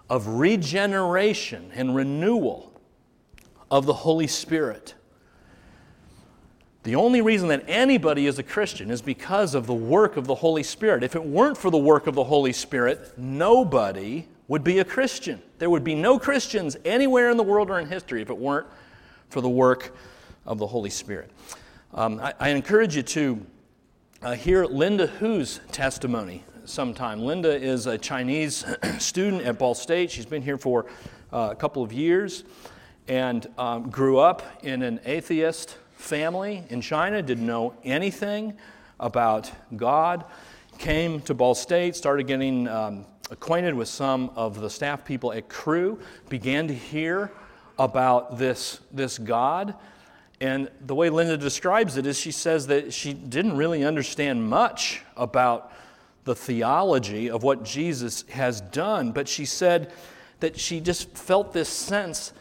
of 0.09 0.27
regeneration 0.27 1.71
and 1.73 1.95
renewal 1.95 2.71
of 3.69 3.85
the 3.85 3.93
Holy 3.93 4.27
Spirit. 4.27 4.95
The 6.83 6.95
only 6.95 7.21
reason 7.21 7.49
that 7.49 7.63
anybody 7.67 8.25
is 8.25 8.39
a 8.39 8.43
Christian 8.43 8.89
is 8.89 9.01
because 9.01 9.53
of 9.53 9.67
the 9.67 9.73
work 9.73 10.17
of 10.17 10.27
the 10.27 10.35
Holy 10.35 10.63
Spirit. 10.63 11.03
If 11.03 11.15
it 11.15 11.23
weren't 11.23 11.57
for 11.57 11.69
the 11.69 11.77
work 11.77 12.07
of 12.07 12.15
the 12.15 12.23
Holy 12.23 12.53
Spirit, 12.53 13.17
nobody 13.17 14.27
would 14.49 14.63
be 14.63 14.79
a 14.79 14.83
Christian. 14.83 15.41
There 15.59 15.69
would 15.69 15.85
be 15.85 15.95
no 15.95 16.19
Christians 16.19 16.75
anywhere 16.83 17.29
in 17.29 17.37
the 17.37 17.43
world 17.43 17.69
or 17.69 17.79
in 17.79 17.87
history 17.87 18.21
if 18.21 18.29
it 18.29 18.37
weren't 18.37 18.67
for 19.29 19.39
the 19.39 19.49
work 19.49 19.95
of 20.45 20.57
the 20.57 20.67
Holy 20.67 20.89
Spirit. 20.89 21.29
Um, 21.93 22.19
I, 22.19 22.33
I, 22.39 22.49
encourage 22.49 22.95
you 22.95 23.03
to 23.03 23.45
uh, 24.21 24.33
hear 24.33 24.65
Linda 24.65 25.07
Hu's 25.07 25.59
testimony 25.71 26.43
sometime. 26.65 27.21
Linda 27.21 27.55
is 27.55 27.85
a 27.85 27.97
Chinese 27.97 28.65
student 28.97 29.43
at 29.43 29.59
Ball 29.59 29.75
State. 29.75 30.11
She's 30.11 30.25
been 30.25 30.41
here 30.41 30.57
for 30.57 30.87
uh, 31.31 31.49
a 31.51 31.55
couple 31.55 31.83
of 31.83 31.93
years 31.93 32.43
and 33.07 33.47
um, 33.57 33.89
grew 33.89 34.17
up 34.17 34.43
in 34.63 34.81
an 34.81 34.99
atheist 35.05 35.77
family 35.93 36.63
in 36.69 36.81
China, 36.81 37.21
didn't 37.21 37.45
know 37.45 37.75
anything 37.83 38.53
about 38.99 39.51
God. 39.75 40.25
Came 40.79 41.21
to 41.21 41.33
Ball 41.33 41.55
State, 41.55 41.95
started 41.95 42.25
getting 42.25 42.67
um, 42.67 43.05
acquainted 43.31 43.73
with 43.73 43.87
some 43.87 44.31
of 44.35 44.59
the 44.59 44.69
staff 44.69 45.05
people 45.05 45.31
at 45.33 45.49
Cru, 45.49 45.99
began 46.29 46.67
to 46.67 46.73
hear 46.73 47.31
about 47.77 48.37
this, 48.37 48.79
this 48.91 49.17
God 49.17 49.75
and 50.41 50.69
the 50.81 50.95
way 50.95 51.09
Linda 51.09 51.37
describes 51.37 51.97
it 51.97 52.05
is 52.05 52.17
she 52.17 52.31
says 52.31 52.67
that 52.67 52.93
she 52.93 53.13
didn't 53.13 53.57
really 53.57 53.83
understand 53.83 54.49
much 54.49 55.01
about 55.17 55.71
the 56.23 56.35
theology 56.35 57.29
of 57.29 57.43
what 57.43 57.63
Jesus 57.63 58.23
has 58.29 58.61
done, 58.61 59.11
but 59.11 59.27
she 59.27 59.45
said 59.45 59.91
that 60.39 60.57
she 60.57 60.79
just 60.79 61.09
felt 61.17 61.51
this 61.51 61.67
sense 61.67 62.31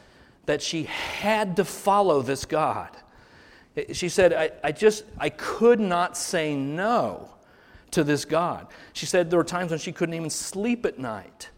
that 0.46 0.62
she 0.62 0.85
had 0.85 1.57
to 1.57 1.64
follow 1.64 2.22
this 2.22 2.44
God. 2.44 2.90
She 3.92 4.09
said, 4.09 4.33
I, 4.33 4.51
I 4.62 4.72
just, 4.72 5.05
I 5.18 5.31
could 5.31 5.81
not 5.81 6.16
say 6.16 6.55
no 6.55 7.31
to 7.92 8.05
this 8.05 8.24
God. 8.24 8.66
She 8.92 9.07
said 9.07 9.31
there 9.31 9.38
were 9.38 9.44
times 9.44 9.70
when 9.70 9.79
she 9.79 9.92
couldn't 9.92 10.14
even 10.14 10.31
sleep 10.31 10.85
at 10.85 10.98
night, 10.98 11.51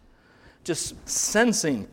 just 0.63 0.95
sensing 1.07 1.87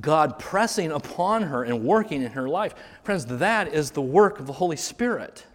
God 0.00 0.38
pressing 0.38 0.92
upon 0.92 1.42
her 1.44 1.64
and 1.64 1.82
working 1.84 2.22
in 2.22 2.32
her 2.32 2.48
life. 2.48 2.74
Friends, 3.02 3.24
that 3.26 3.72
is 3.72 3.90
the 3.90 4.02
work 4.02 4.38
of 4.38 4.46
the 4.46 4.52
Holy 4.52 4.76
Spirit. 4.76 5.46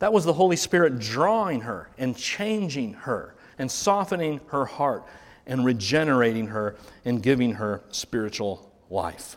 That 0.00 0.12
was 0.12 0.24
the 0.24 0.32
Holy 0.32 0.56
Spirit 0.56 0.98
drawing 0.98 1.60
her 1.60 1.88
and 1.98 2.16
changing 2.16 2.94
her 2.94 3.34
and 3.58 3.70
softening 3.70 4.40
her 4.48 4.64
heart 4.64 5.04
and 5.46 5.64
regenerating 5.64 6.48
her 6.48 6.76
and 7.04 7.22
giving 7.22 7.52
her 7.54 7.82
spiritual 7.90 8.72
life. 8.88 9.36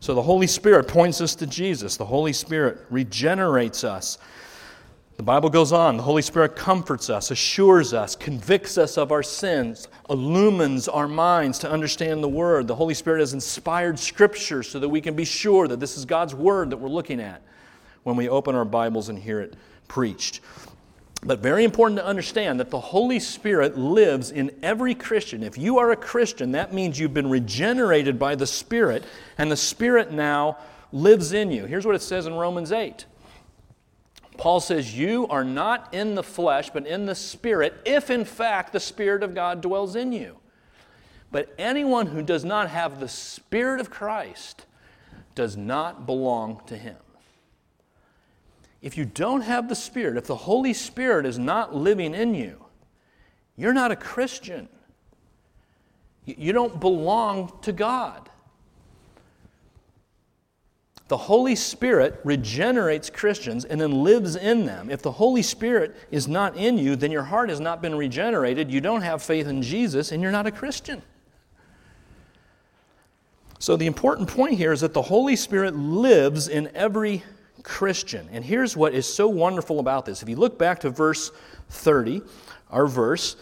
So 0.00 0.14
the 0.14 0.22
Holy 0.22 0.48
Spirit 0.48 0.88
points 0.88 1.20
us 1.20 1.36
to 1.36 1.46
Jesus. 1.46 1.96
The 1.96 2.04
Holy 2.04 2.32
Spirit 2.32 2.78
regenerates 2.90 3.84
us 3.84 4.18
the 5.22 5.26
Bible 5.26 5.50
goes 5.50 5.70
on. 5.70 5.96
The 5.96 6.02
Holy 6.02 6.20
Spirit 6.20 6.56
comforts 6.56 7.08
us, 7.08 7.30
assures 7.30 7.94
us, 7.94 8.16
convicts 8.16 8.76
us 8.76 8.98
of 8.98 9.12
our 9.12 9.22
sins, 9.22 9.86
illumines 10.10 10.88
our 10.88 11.06
minds 11.06 11.60
to 11.60 11.70
understand 11.70 12.24
the 12.24 12.28
Word. 12.28 12.66
The 12.66 12.74
Holy 12.74 12.94
Spirit 12.94 13.20
has 13.20 13.32
inspired 13.32 14.00
Scripture 14.00 14.64
so 14.64 14.80
that 14.80 14.88
we 14.88 15.00
can 15.00 15.14
be 15.14 15.24
sure 15.24 15.68
that 15.68 15.78
this 15.78 15.96
is 15.96 16.04
God's 16.04 16.34
Word 16.34 16.70
that 16.70 16.78
we're 16.78 16.88
looking 16.88 17.20
at 17.20 17.40
when 18.02 18.16
we 18.16 18.28
open 18.28 18.56
our 18.56 18.64
Bibles 18.64 19.10
and 19.10 19.16
hear 19.16 19.40
it 19.40 19.54
preached. 19.86 20.40
But 21.22 21.38
very 21.38 21.62
important 21.62 22.00
to 22.00 22.04
understand 22.04 22.58
that 22.58 22.70
the 22.70 22.80
Holy 22.80 23.20
Spirit 23.20 23.78
lives 23.78 24.32
in 24.32 24.50
every 24.60 24.96
Christian. 24.96 25.44
If 25.44 25.56
you 25.56 25.78
are 25.78 25.92
a 25.92 25.96
Christian, 25.96 26.50
that 26.50 26.74
means 26.74 26.98
you've 26.98 27.14
been 27.14 27.30
regenerated 27.30 28.18
by 28.18 28.34
the 28.34 28.48
Spirit, 28.48 29.04
and 29.38 29.52
the 29.52 29.56
Spirit 29.56 30.10
now 30.10 30.58
lives 30.90 31.32
in 31.32 31.52
you. 31.52 31.66
Here's 31.66 31.86
what 31.86 31.94
it 31.94 32.02
says 32.02 32.26
in 32.26 32.34
Romans 32.34 32.72
8 32.72 33.06
Paul 34.36 34.60
says, 34.60 34.96
You 34.96 35.26
are 35.28 35.44
not 35.44 35.92
in 35.92 36.14
the 36.14 36.22
flesh, 36.22 36.70
but 36.70 36.86
in 36.86 37.06
the 37.06 37.14
Spirit, 37.14 37.74
if 37.84 38.10
in 38.10 38.24
fact 38.24 38.72
the 38.72 38.80
Spirit 38.80 39.22
of 39.22 39.34
God 39.34 39.60
dwells 39.60 39.96
in 39.96 40.12
you. 40.12 40.38
But 41.30 41.54
anyone 41.58 42.08
who 42.08 42.22
does 42.22 42.44
not 42.44 42.68
have 42.68 43.00
the 43.00 43.08
Spirit 43.08 43.80
of 43.80 43.90
Christ 43.90 44.66
does 45.34 45.56
not 45.56 46.06
belong 46.06 46.60
to 46.66 46.76
him. 46.76 46.96
if 48.82 48.98
you 48.98 49.04
don't 49.04 49.42
have 49.42 49.68
the 49.68 49.76
Spirit, 49.76 50.16
if 50.16 50.26
the 50.26 50.34
Holy 50.34 50.74
Spirit 50.74 51.24
is 51.24 51.38
not 51.38 51.74
living 51.74 52.14
in 52.14 52.34
you, 52.34 52.64
you're 53.56 53.72
not 53.72 53.92
a 53.92 53.96
Christian. 53.96 54.68
You 56.24 56.52
don't 56.52 56.80
belong 56.80 57.52
to 57.62 57.72
God. 57.72 58.28
The 61.12 61.18
Holy 61.18 61.56
Spirit 61.56 62.18
regenerates 62.24 63.10
Christians 63.10 63.66
and 63.66 63.78
then 63.78 64.02
lives 64.02 64.34
in 64.34 64.64
them. 64.64 64.88
If 64.88 65.02
the 65.02 65.12
Holy 65.12 65.42
Spirit 65.42 65.94
is 66.10 66.26
not 66.26 66.56
in 66.56 66.78
you, 66.78 66.96
then 66.96 67.12
your 67.12 67.24
heart 67.24 67.50
has 67.50 67.60
not 67.60 67.82
been 67.82 67.94
regenerated. 67.94 68.70
You 68.70 68.80
don't 68.80 69.02
have 69.02 69.22
faith 69.22 69.46
in 69.46 69.60
Jesus, 69.60 70.10
and 70.10 70.22
you're 70.22 70.32
not 70.32 70.46
a 70.46 70.50
Christian. 70.50 71.02
So, 73.58 73.76
the 73.76 73.84
important 73.84 74.26
point 74.26 74.54
here 74.54 74.72
is 74.72 74.80
that 74.80 74.94
the 74.94 75.02
Holy 75.02 75.36
Spirit 75.36 75.76
lives 75.76 76.48
in 76.48 76.70
every 76.74 77.22
Christian. 77.62 78.26
And 78.32 78.42
here's 78.42 78.74
what 78.74 78.94
is 78.94 79.04
so 79.04 79.28
wonderful 79.28 79.80
about 79.80 80.06
this. 80.06 80.22
If 80.22 80.30
you 80.30 80.36
look 80.36 80.58
back 80.58 80.80
to 80.80 80.88
verse 80.88 81.30
30, 81.68 82.22
our 82.70 82.86
verse, 82.86 83.36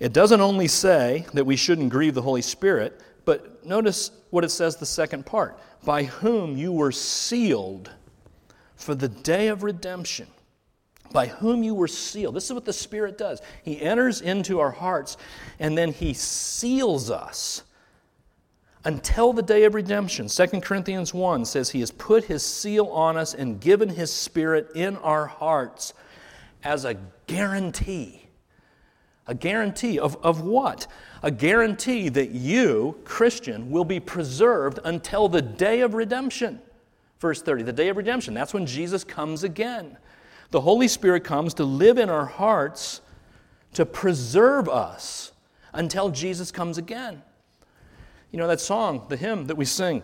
it 0.00 0.12
doesn't 0.12 0.40
only 0.40 0.66
say 0.66 1.26
that 1.32 1.46
we 1.46 1.54
shouldn't 1.54 1.90
grieve 1.90 2.14
the 2.14 2.22
Holy 2.22 2.42
Spirit, 2.42 3.00
but 3.24 3.64
notice 3.64 4.10
what 4.34 4.44
it 4.44 4.50
says 4.50 4.76
the 4.76 4.84
second 4.84 5.24
part 5.24 5.58
by 5.84 6.02
whom 6.04 6.56
you 6.56 6.72
were 6.72 6.92
sealed 6.92 7.90
for 8.74 8.94
the 8.94 9.08
day 9.08 9.48
of 9.48 9.62
redemption. 9.62 10.26
By 11.12 11.26
whom 11.26 11.62
you 11.62 11.74
were 11.74 11.86
sealed. 11.86 12.34
This 12.34 12.46
is 12.46 12.52
what 12.52 12.64
the 12.64 12.72
Spirit 12.72 13.16
does. 13.16 13.40
He 13.62 13.80
enters 13.80 14.20
into 14.20 14.58
our 14.58 14.72
hearts 14.72 15.16
and 15.60 15.78
then 15.78 15.92
He 15.92 16.12
seals 16.14 17.10
us 17.10 17.62
until 18.84 19.32
the 19.32 19.42
day 19.42 19.64
of 19.64 19.74
redemption. 19.74 20.26
2 20.26 20.46
Corinthians 20.60 21.14
1 21.14 21.44
says 21.44 21.70
He 21.70 21.80
has 21.80 21.92
put 21.92 22.24
His 22.24 22.44
seal 22.44 22.86
on 22.86 23.16
us 23.16 23.34
and 23.34 23.60
given 23.60 23.88
His 23.88 24.12
Spirit 24.12 24.70
in 24.74 24.96
our 24.96 25.26
hearts 25.26 25.94
as 26.64 26.84
a 26.84 26.96
guarantee. 27.28 28.23
A 29.26 29.34
guarantee 29.34 29.98
of, 29.98 30.16
of 30.22 30.42
what? 30.42 30.86
A 31.22 31.30
guarantee 31.30 32.08
that 32.10 32.30
you, 32.30 33.00
Christian, 33.04 33.70
will 33.70 33.84
be 33.84 34.00
preserved 34.00 34.78
until 34.84 35.28
the 35.28 35.40
day 35.40 35.80
of 35.80 35.94
redemption. 35.94 36.60
Verse 37.20 37.40
30, 37.40 37.62
the 37.62 37.72
day 37.72 37.88
of 37.88 37.96
redemption. 37.96 38.34
That's 38.34 38.52
when 38.52 38.66
Jesus 38.66 39.02
comes 39.02 39.44
again. 39.44 39.96
The 40.50 40.60
Holy 40.60 40.88
Spirit 40.88 41.24
comes 41.24 41.54
to 41.54 41.64
live 41.64 41.98
in 41.98 42.10
our 42.10 42.26
hearts 42.26 43.00
to 43.72 43.86
preserve 43.86 44.68
us 44.68 45.32
until 45.72 46.10
Jesus 46.10 46.50
comes 46.50 46.78
again. 46.78 47.22
You 48.30 48.38
know 48.38 48.48
that 48.48 48.60
song, 48.60 49.06
the 49.08 49.16
hymn 49.16 49.46
that 49.46 49.56
we 49.56 49.64
sing, 49.64 50.02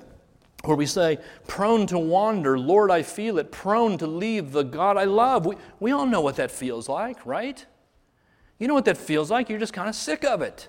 where 0.65 0.77
we 0.77 0.87
say, 0.87 1.19
Prone 1.47 1.87
to 1.89 1.99
wander, 1.99 2.59
Lord, 2.59 2.91
I 2.91 3.03
feel 3.03 3.39
it, 3.39 3.53
prone 3.53 3.99
to 3.99 4.07
leave 4.07 4.53
the 4.53 4.63
God 4.63 4.97
I 4.97 5.05
love. 5.05 5.47
We, 5.47 5.57
we 5.79 5.93
all 5.93 6.07
know 6.07 6.21
what 6.21 6.37
that 6.37 6.51
feels 6.51 6.89
like, 6.89 7.25
right? 7.27 7.65
You 8.61 8.69
know 8.69 8.75
what 8.75 8.85
that 8.85 8.99
feels 8.99 9.31
like? 9.31 9.49
You're 9.49 9.59
just 9.59 9.73
kind 9.73 9.89
of 9.89 9.97
sick 9.97 10.23
of 10.23 10.43
it. 10.43 10.69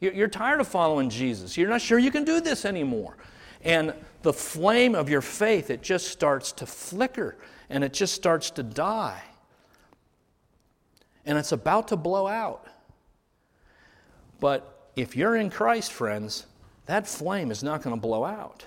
You're, 0.00 0.28
tired 0.28 0.60
of 0.60 0.68
following 0.68 1.10
Jesus. 1.10 1.56
You're 1.56 1.68
not 1.68 1.80
sure 1.80 1.98
you 1.98 2.10
can 2.10 2.24
do 2.24 2.40
this 2.40 2.64
anymore. 2.64 3.16
And 3.62 3.94
the 4.22 4.32
flame 4.32 4.94
of 4.94 5.08
your 5.08 5.20
faith, 5.20 5.70
it 5.70 5.82
just 5.82 6.08
starts 6.08 6.52
to 6.52 6.66
flicker 6.66 7.36
and 7.68 7.84
it 7.84 7.92
just 7.92 8.14
starts 8.14 8.50
to 8.52 8.62
die. 8.62 9.22
And 11.24 11.38
it's 11.38 11.52
about 11.52 11.88
to 11.88 11.96
blow 11.96 12.26
out. 12.26 12.66
But 14.40 14.90
if 14.96 15.14
you're 15.14 15.36
in 15.36 15.50
Christ, 15.50 15.92
friends, 15.92 16.46
that 16.86 17.06
flame 17.06 17.50
is 17.50 17.62
not 17.62 17.82
going 17.82 17.94
to 17.94 18.00
blow 18.00 18.24
out. 18.24 18.66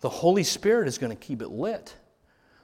The 0.00 0.10
Holy 0.10 0.44
Spirit 0.44 0.86
is 0.86 0.98
going 0.98 1.10
to 1.10 1.16
keep 1.16 1.40
it 1.40 1.48
lit. 1.48 1.94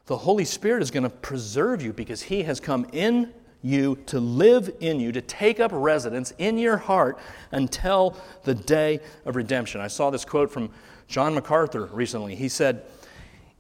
The 0.05 0.18
Holy 0.18 0.44
Spirit 0.44 0.83
is 0.83 0.90
going 0.90 1.05
to 1.05 1.11
preserve 1.11 1.83
you 1.83 1.94
because 1.94 2.23
He 2.23 2.42
has 2.42 2.61
come 2.61 2.87
in 2.92 3.33
you 3.62 3.96
to 4.07 4.20
live 4.20 4.75
in 4.81 5.01
you, 5.01 5.12
to 5.12 5.20
take 5.20 5.61
up 5.61 5.70
residence 5.73 6.33
in 6.38 6.59
your 6.59 6.77
heart 6.77 7.18
until 7.53 8.16
the 8.44 8.55
day 8.55 9.01
of 9.25 9.37
redemption. 9.37 9.81
I 9.81 9.88
saw 9.88 10.11
this 10.11 10.25
quote 10.25 10.51
from 10.51 10.70
John 11.09 11.35
MacArthur 11.35 11.87
recently. 11.87 12.35
He 12.35 12.49
said, 12.49 12.85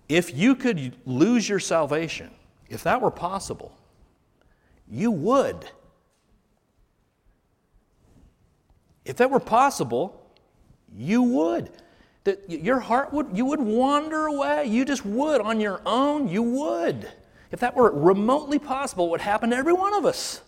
If 0.08 0.34
you 0.34 0.54
could 0.54 0.96
lose 1.04 1.48
your 1.48 1.60
salvation, 1.60 2.30
if 2.68 2.82
that 2.84 3.02
were 3.02 3.10
possible, 3.10 3.76
you 4.88 5.10
would. 5.10 5.66
If 9.04 9.16
that 9.16 9.30
were 9.30 9.40
possible, 9.40 10.30
you 10.96 11.22
would. 11.22 11.70
That 12.24 12.48
your 12.48 12.80
heart 12.80 13.12
would, 13.12 13.28
you 13.34 13.44
would 13.46 13.60
wander 13.60 14.26
away. 14.26 14.66
You 14.66 14.84
just 14.84 15.04
would 15.04 15.40
on 15.40 15.60
your 15.60 15.80
own, 15.86 16.28
you 16.28 16.42
would. 16.42 17.10
If 17.50 17.60
that 17.60 17.74
were 17.74 17.90
remotely 17.90 18.58
possible, 18.58 19.06
it 19.06 19.10
would 19.10 19.20
happen 19.20 19.50
to 19.50 19.56
every 19.56 19.72
one 19.72 19.94
of 19.94 20.04
us. 20.04 20.40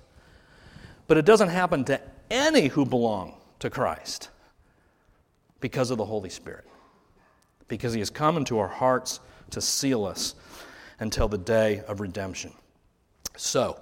But 1.07 1.19
it 1.19 1.25
doesn't 1.25 1.49
happen 1.49 1.85
to 1.85 2.01
any 2.31 2.69
who 2.69 2.87
belong 2.87 3.35
to 3.59 3.71
Christ 3.71 4.31
because 5.61 5.91
of 5.91 5.99
the 5.99 6.05
Holy 6.05 6.31
Spirit. 6.31 6.65
Because 7.69 7.93
He 7.93 7.99
has 7.99 8.11
come 8.11 8.37
into 8.37 8.59
our 8.59 8.69
hearts 8.69 9.21
to 9.51 9.61
seal 9.61 10.05
us 10.05 10.35
until 11.01 11.29
the 11.29 11.38
day 11.38 11.83
of 11.88 12.01
redemption. 12.01 12.53
So, 13.37 13.81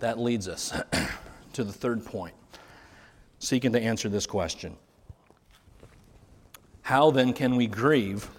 that 0.00 0.18
leads 0.18 0.48
us 0.48 0.72
to 1.52 1.64
the 1.64 1.72
third 1.72 2.04
point, 2.04 2.34
seeking 3.38 3.72
to 3.72 3.80
answer 3.80 4.08
this 4.08 4.26
question 4.26 4.76
how 6.86 7.10
then 7.10 7.32
can 7.32 7.56
we 7.56 7.66
grieve 7.66 8.30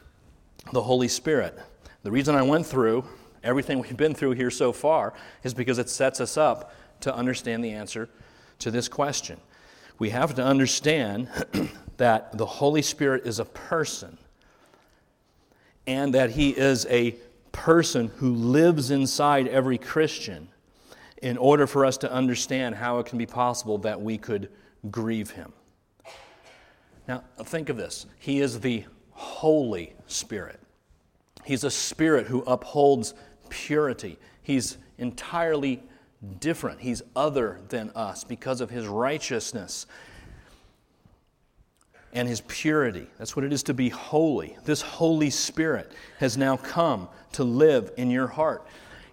the 0.71 0.81
Holy 0.81 1.09
Spirit? 1.09 1.59
The 2.03 2.11
reason 2.11 2.33
I 2.33 2.43
went 2.43 2.65
through 2.65 3.03
everything 3.47 3.79
we've 3.79 3.97
been 3.97 4.13
through 4.13 4.31
here 4.31 4.51
so 4.51 4.71
far 4.71 5.13
is 5.43 5.53
because 5.53 5.79
it 5.79 5.89
sets 5.89 6.19
us 6.19 6.37
up 6.37 6.73
to 6.99 7.15
understand 7.15 7.63
the 7.63 7.71
answer 7.71 8.09
to 8.59 8.69
this 8.69 8.87
question. 8.89 9.39
We 9.97 10.09
have 10.11 10.35
to 10.35 10.43
understand 10.43 11.29
that 11.97 12.37
the 12.37 12.45
Holy 12.45 12.81
Spirit 12.81 13.25
is 13.25 13.39
a 13.39 13.45
person 13.45 14.17
and 15.87 16.13
that 16.13 16.31
He 16.31 16.49
is 16.49 16.85
a 16.89 17.15
person 17.51 18.09
who 18.17 18.33
lives 18.33 18.91
inside 18.91 19.47
every 19.47 19.77
Christian 19.77 20.49
in 21.21 21.37
order 21.37 21.65
for 21.65 21.85
us 21.85 21.97
to 21.97 22.11
understand 22.11 22.75
how 22.75 22.99
it 22.99 23.07
can 23.07 23.17
be 23.17 23.25
possible 23.25 23.79
that 23.79 23.99
we 23.99 24.17
could 24.17 24.49
grieve 24.91 25.31
Him. 25.31 25.53
Now, 27.07 27.23
think 27.43 27.69
of 27.69 27.77
this 27.77 28.05
He 28.19 28.41
is 28.41 28.59
the 28.59 28.85
Holy 29.11 29.93
Spirit. 30.05 30.59
He's 31.47 31.63
a 31.63 31.71
spirit 31.71 32.27
who 32.27 32.41
upholds 32.41 33.13
purity. 33.49 34.17
He's 34.41 34.77
entirely 34.97 35.83
different. 36.39 36.79
He's 36.79 37.01
other 37.15 37.59
than 37.69 37.91
us 37.91 38.23
because 38.23 38.61
of 38.61 38.69
his 38.69 38.87
righteousness 38.87 39.85
and 42.13 42.27
his 42.27 42.41
purity. 42.41 43.07
That's 43.17 43.35
what 43.35 43.45
it 43.45 43.53
is 43.53 43.63
to 43.63 43.73
be 43.73 43.89
holy. 43.89 44.57
This 44.63 44.81
Holy 44.81 45.29
Spirit 45.29 45.91
has 46.19 46.37
now 46.37 46.57
come 46.57 47.09
to 47.33 47.43
live 47.43 47.91
in 47.97 48.09
your 48.09 48.27
heart. 48.27 48.65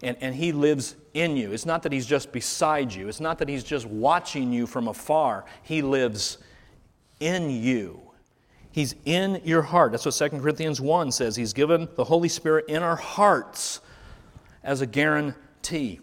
And, 0.03 0.17
and 0.21 0.35
he 0.35 0.53
lives 0.53 0.97
in 1.13 1.37
you. 1.37 1.53
It's 1.53 1.67
not 1.67 1.83
that 1.83 1.93
he's 1.93 2.07
just 2.07 2.33
beside 2.33 2.93
you, 2.93 3.09
it's 3.09 3.21
not 3.21 3.39
that 3.39 3.49
he's 3.49 3.65
just 3.65 3.87
watching 3.87 4.53
you 4.53 4.67
from 4.67 4.89
afar. 4.89 5.45
He 5.63 5.83
lives 5.83 6.39
in 7.21 7.51
you. 7.51 8.01
He's 8.71 8.97
in 9.05 9.41
your 9.45 9.63
heart. 9.63 9.93
That's 9.93 10.05
what 10.05 10.15
2 10.15 10.41
Corinthians 10.41 10.81
1 10.81 11.13
says. 11.13 11.37
He's 11.37 11.53
given 11.53 11.89
the 11.95 12.05
Holy 12.05 12.29
Spirit 12.29 12.65
in 12.69 12.83
our 12.83 12.97
hearts 12.97 13.81
as 14.65 14.81
a 14.81 14.87
guarantee. 14.87 16.01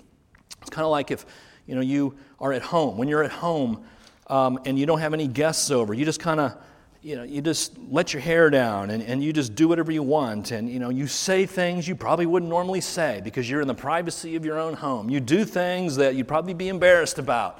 It's 0.62 0.70
kind 0.70 0.86
of 0.86 0.92
like 0.92 1.12
if 1.12 1.26
you 1.68 1.76
know 1.76 1.82
you 1.82 2.16
are 2.40 2.54
at 2.54 2.62
home. 2.62 2.98
When 2.98 3.08
you're 3.08 3.24
at 3.24 3.32
home 3.32 3.84
um, 4.28 4.60
and 4.66 4.80
you 4.80 4.86
don't 4.86 5.00
have 5.00 5.14
any 5.14 5.28
guests 5.28 5.72
over, 5.72 5.94
you 5.94 6.06
just 6.06 6.20
kind 6.20 6.40
of 6.40 6.56
you 7.02 7.16
know 7.16 7.24
you 7.24 7.42
just 7.42 7.78
let 7.90 8.14
your 8.14 8.22
hair 8.22 8.50
down 8.50 8.92
and, 8.92 9.04
and 9.04 9.24
you 9.24 9.34
just 9.34 9.56
do 9.56 9.68
whatever 9.68 9.92
you 9.92 10.04
want 10.04 10.52
and 10.52 10.70
you 10.70 10.78
know 10.78 10.90
you 10.90 11.08
say 11.08 11.48
things 11.48 11.88
you 11.88 11.96
probably 11.96 12.28
wouldn't 12.28 12.48
normally 12.48 12.80
say 12.80 13.20
because 13.24 13.50
you're 13.50 13.60
in 13.60 13.68
the 13.68 13.74
privacy 13.74 14.36
of 14.36 14.46
your 14.46 14.60
own 14.60 14.76
home 14.76 15.10
you 15.10 15.20
do 15.20 15.44
things 15.44 15.96
that 15.96 16.14
you'd 16.14 16.28
probably 16.28 16.54
be 16.54 16.70
embarrassed 16.70 17.18
about 17.18 17.60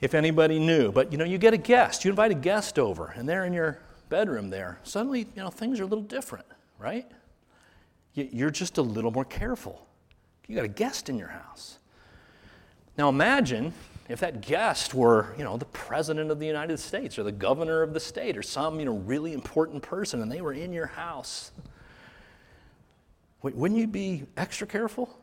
if 0.00 0.14
anybody 0.14 0.58
knew. 0.58 0.92
But 0.92 1.12
you 1.12 1.18
know, 1.18 1.24
you 1.24 1.38
get 1.38 1.54
a 1.54 1.58
guest, 1.58 2.04
you 2.04 2.10
invite 2.10 2.30
a 2.30 2.34
guest 2.34 2.78
over, 2.78 3.12
and 3.16 3.28
they're 3.28 3.44
in 3.44 3.52
your 3.52 3.78
bedroom 4.08 4.50
there. 4.50 4.78
Suddenly, 4.84 5.20
you 5.20 5.42
know, 5.42 5.50
things 5.50 5.80
are 5.80 5.84
a 5.84 5.86
little 5.86 6.04
different, 6.04 6.46
right? 6.78 7.06
You're 8.16 8.50
just 8.50 8.78
a 8.78 8.82
little 8.82 9.10
more 9.10 9.26
careful. 9.26 9.86
You 10.48 10.56
got 10.56 10.64
a 10.64 10.68
guest 10.68 11.08
in 11.08 11.18
your 11.18 11.28
house. 11.28 11.78
Now 12.96 13.10
imagine 13.10 13.74
if 14.08 14.20
that 14.20 14.40
guest 14.40 14.94
were, 14.94 15.34
you 15.36 15.44
know, 15.44 15.58
the 15.58 15.66
president 15.66 16.30
of 16.30 16.38
the 16.38 16.46
United 16.46 16.78
States 16.78 17.18
or 17.18 17.24
the 17.24 17.32
governor 17.32 17.82
of 17.82 17.92
the 17.92 18.00
state 18.00 18.36
or 18.36 18.42
some, 18.42 18.78
you 18.78 18.86
know, 18.86 18.96
really 18.96 19.34
important 19.34 19.82
person 19.82 20.22
and 20.22 20.32
they 20.32 20.40
were 20.40 20.54
in 20.54 20.72
your 20.72 20.86
house. 20.86 21.50
Wouldn't 23.42 23.78
you 23.78 23.86
be 23.86 24.24
extra 24.36 24.66
careful? 24.66 25.20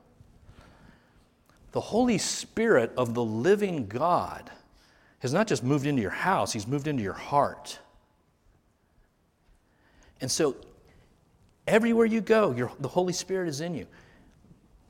The 1.72 1.82
Holy 1.82 2.20
Spirit 2.20 2.92
of 2.96 3.16
the 3.16 3.24
living 3.24 3.88
God 3.88 4.52
has 5.20 5.34
not 5.34 5.48
just 5.48 5.64
moved 5.64 5.88
into 5.88 6.02
your 6.02 6.12
house, 6.12 6.54
He's 6.54 6.68
moved 6.68 6.88
into 6.88 7.02
your 7.02 7.14
heart. 7.14 7.80
And 10.22 10.30
so, 10.32 10.56
everywhere 11.68 12.06
you 12.06 12.22
go, 12.22 12.54
the 12.80 12.88
Holy 12.88 13.14
Spirit 13.14 13.50
is 13.50 13.62
in 13.62 13.74
you. 13.76 13.88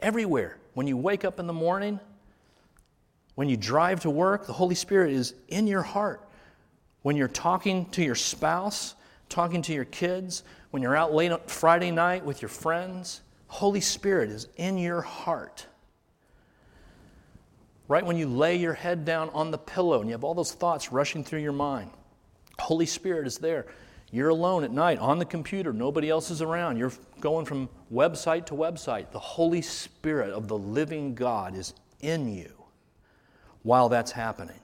everywhere. 0.04 0.58
When 0.74 0.86
you 0.86 0.98
wake 0.98 1.26
up 1.26 1.40
in 1.40 1.48
the 1.48 1.54
morning, 1.54 2.00
when 3.36 3.50
you 3.50 3.58
drive 3.58 4.02
to 4.02 4.10
work, 4.10 4.46
the 4.46 4.54
Holy 4.54 4.76
Spirit 4.76 5.12
is 5.14 5.34
in 5.48 5.66
your 5.66 5.82
heart. 5.82 6.22
When 7.02 7.16
you're 7.16 7.28
talking 7.28 7.90
to 7.92 8.04
your 8.04 8.16
spouse, 8.16 8.96
talking 9.30 9.62
to 9.64 9.74
your 9.74 9.86
kids, 9.86 10.44
when 10.72 10.82
you're 10.82 10.96
out 10.96 11.14
late 11.14 11.50
Friday 11.50 11.92
night 11.92 12.26
with 12.26 12.42
your 12.42 12.50
friends, 12.50 13.22
Holy 13.48 13.82
Spirit 13.82 14.30
is 14.30 14.48
in 14.58 14.78
your 14.78 15.02
heart. 15.02 15.66
Right 17.88 18.06
when 18.06 18.18
you 18.18 18.28
lay 18.28 18.56
your 18.56 18.74
head 18.74 19.06
down 19.06 19.30
on 19.32 19.52
the 19.52 19.58
pillow 19.58 20.00
and 20.00 20.10
you 20.10 20.14
have 20.14 20.24
all 20.24 20.34
those 20.34 20.54
thoughts 20.54 20.92
rushing 20.92 21.24
through 21.24 21.42
your 21.42 21.52
mind, 21.52 21.92
Holy 22.60 22.86
Spirit 22.86 23.28
is 23.28 23.38
there. 23.38 23.66
You're 24.14 24.30
alone 24.30 24.64
at 24.64 24.72
night 24.72 25.00
on 25.00 25.18
the 25.18 25.26
computer, 25.26 25.74
nobody 25.74 26.08
else 26.08 26.30
is 26.30 26.40
around. 26.40 26.78
You're 26.78 26.94
going 27.20 27.46
from 27.46 27.68
website 27.92 28.46
to 28.46 28.54
website. 28.54 29.10
The 29.10 29.18
Holy 29.18 29.64
Spirit 29.64 30.30
of 30.34 30.48
the 30.48 30.58
living 30.58 31.16
God 31.16 31.56
is 31.56 31.74
in 32.00 32.32
you 32.32 32.52
while 33.64 33.90
that's 33.90 34.12
happening. 34.12 34.60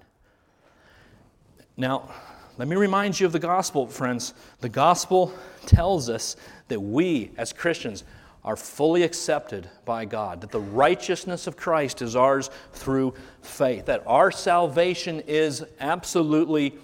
Now, 1.76 2.12
let 2.60 2.68
me 2.68 2.76
remind 2.76 3.20
you 3.20 3.26
of 3.26 3.32
the 3.32 3.40
gospel, 3.40 3.88
friends. 3.88 4.36
The 4.60 4.70
gospel 4.70 5.34
tells 5.66 6.12
us 6.12 6.36
that 6.68 6.80
we, 6.80 7.32
as 7.36 7.52
Christians, 7.52 8.04
are 8.44 8.56
fully 8.56 9.02
accepted 9.02 9.68
by 9.84 10.06
God, 10.06 10.42
that 10.42 10.52
the 10.52 10.60
righteousness 10.60 11.48
of 11.48 11.58
Christ 11.58 12.04
is 12.04 12.16
ours 12.16 12.52
through 12.74 13.16
faith, 13.42 13.88
that 13.88 14.04
our 14.06 14.30
salvation 14.30 15.22
is 15.22 15.66
absolutely 15.80 16.76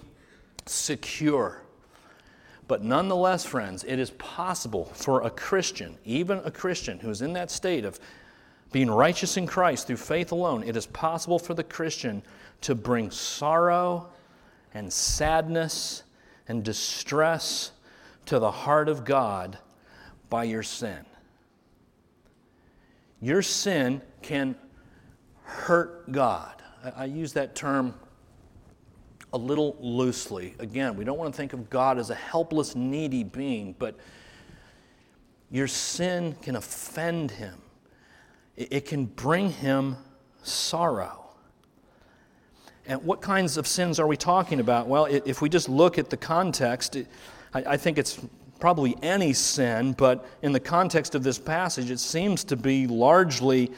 secure. 0.64 1.62
But 2.68 2.82
nonetheless, 2.82 3.44
friends, 3.44 3.84
it 3.84 3.98
is 3.98 4.10
possible 4.12 4.86
for 4.86 5.22
a 5.22 5.30
Christian, 5.30 5.96
even 6.04 6.40
a 6.44 6.50
Christian 6.50 6.98
who 6.98 7.10
is 7.10 7.22
in 7.22 7.32
that 7.34 7.50
state 7.50 7.84
of 7.84 8.00
being 8.72 8.90
righteous 8.90 9.36
in 9.36 9.46
Christ 9.46 9.86
through 9.86 9.96
faith 9.96 10.32
alone, 10.32 10.64
it 10.64 10.76
is 10.76 10.86
possible 10.86 11.38
for 11.38 11.54
the 11.54 11.64
Christian 11.64 12.22
to 12.62 12.74
bring 12.74 13.10
sorrow 13.10 14.08
and 14.74 14.92
sadness 14.92 16.02
and 16.48 16.64
distress 16.64 17.70
to 18.26 18.38
the 18.38 18.50
heart 18.50 18.88
of 18.88 19.04
God 19.04 19.58
by 20.28 20.44
your 20.44 20.62
sin. 20.62 21.06
Your 23.20 23.42
sin 23.42 24.02
can 24.22 24.56
hurt 25.44 26.10
God. 26.10 26.62
I, 26.96 27.06
use 27.06 27.32
that 27.32 27.54
term 27.54 27.94
a 29.36 29.38
little 29.38 29.76
loosely. 29.80 30.54
Again, 30.58 30.96
we 30.96 31.04
don't 31.04 31.18
want 31.18 31.32
to 31.32 31.36
think 31.36 31.52
of 31.52 31.68
God 31.68 31.98
as 31.98 32.08
a 32.08 32.14
helpless, 32.14 32.74
needy 32.74 33.22
being, 33.22 33.74
but 33.78 33.94
your 35.50 35.68
sin 35.68 36.34
can 36.40 36.56
offend 36.56 37.30
him, 37.30 37.60
it 38.56 38.86
can 38.86 39.04
bring 39.04 39.50
him 39.50 39.96
sorrow. 40.42 41.22
And 42.86 43.02
what 43.04 43.20
kinds 43.20 43.58
of 43.58 43.66
sins 43.66 44.00
are 44.00 44.06
we 44.06 44.16
talking 44.16 44.58
about? 44.58 44.88
Well, 44.88 45.04
if 45.06 45.42
we 45.42 45.48
just 45.48 45.68
look 45.68 45.98
at 45.98 46.08
the 46.08 46.16
context, 46.16 46.96
I 47.52 47.76
think 47.76 47.98
it's 47.98 48.18
probably 48.58 48.96
any 49.02 49.34
sin, 49.34 49.92
but 49.92 50.26
in 50.40 50.52
the 50.52 50.60
context 50.60 51.14
of 51.14 51.22
this 51.22 51.38
passage, 51.38 51.90
it 51.90 52.00
seems 52.00 52.42
to 52.44 52.56
be 52.56 52.86
largely 52.86 53.70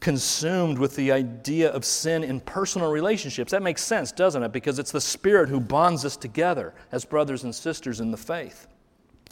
consumed 0.00 0.78
with 0.78 0.94
the 0.96 1.10
idea 1.10 1.70
of 1.70 1.84
sin 1.84 2.22
in 2.22 2.40
personal 2.40 2.90
relationships. 2.90 3.50
That 3.52 3.62
makes 3.62 3.82
sense, 3.82 4.12
doesn't 4.12 4.42
it? 4.42 4.52
Because 4.52 4.78
it's 4.78 4.92
the 4.92 5.00
Spirit 5.00 5.48
who 5.48 5.60
bonds 5.60 6.04
us 6.04 6.16
together 6.16 6.74
as 6.92 7.04
brothers 7.04 7.44
and 7.44 7.54
sisters 7.54 8.00
in 8.00 8.10
the 8.10 8.16
faith. 8.16 8.66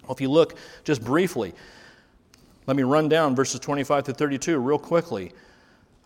Well, 0.02 0.14
if 0.14 0.20
you 0.20 0.30
look 0.30 0.56
just 0.84 1.04
briefly, 1.04 1.54
let 2.66 2.76
me 2.76 2.82
run 2.82 3.08
down 3.08 3.36
verses 3.36 3.60
25 3.60 4.04
to 4.04 4.14
32 4.14 4.58
real 4.58 4.78
quickly. 4.78 5.32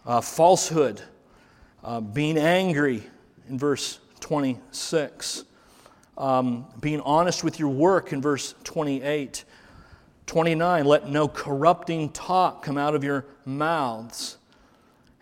Uh, 0.05 0.21
falsehood, 0.21 1.03
uh, 1.85 2.01
being 2.01 2.39
angry 2.39 3.03
in 3.49 3.59
verse 3.59 4.01
26, 4.21 5.45
um, 6.17 6.67
being 6.81 7.01
honest 7.03 7.45
with 7.45 7.59
your 7.59 7.69
work 7.69 8.13
in 8.13 8.21
verse 8.21 8.55
28. 8.65 9.45
29, 10.27 10.85
let 10.85 11.09
no 11.09 11.29
corrupting 11.29 12.11
talk 12.11 12.63
come 12.63 12.77
out 12.77 12.95
of 12.95 13.05
your 13.05 13.25
mouths. 13.45 14.38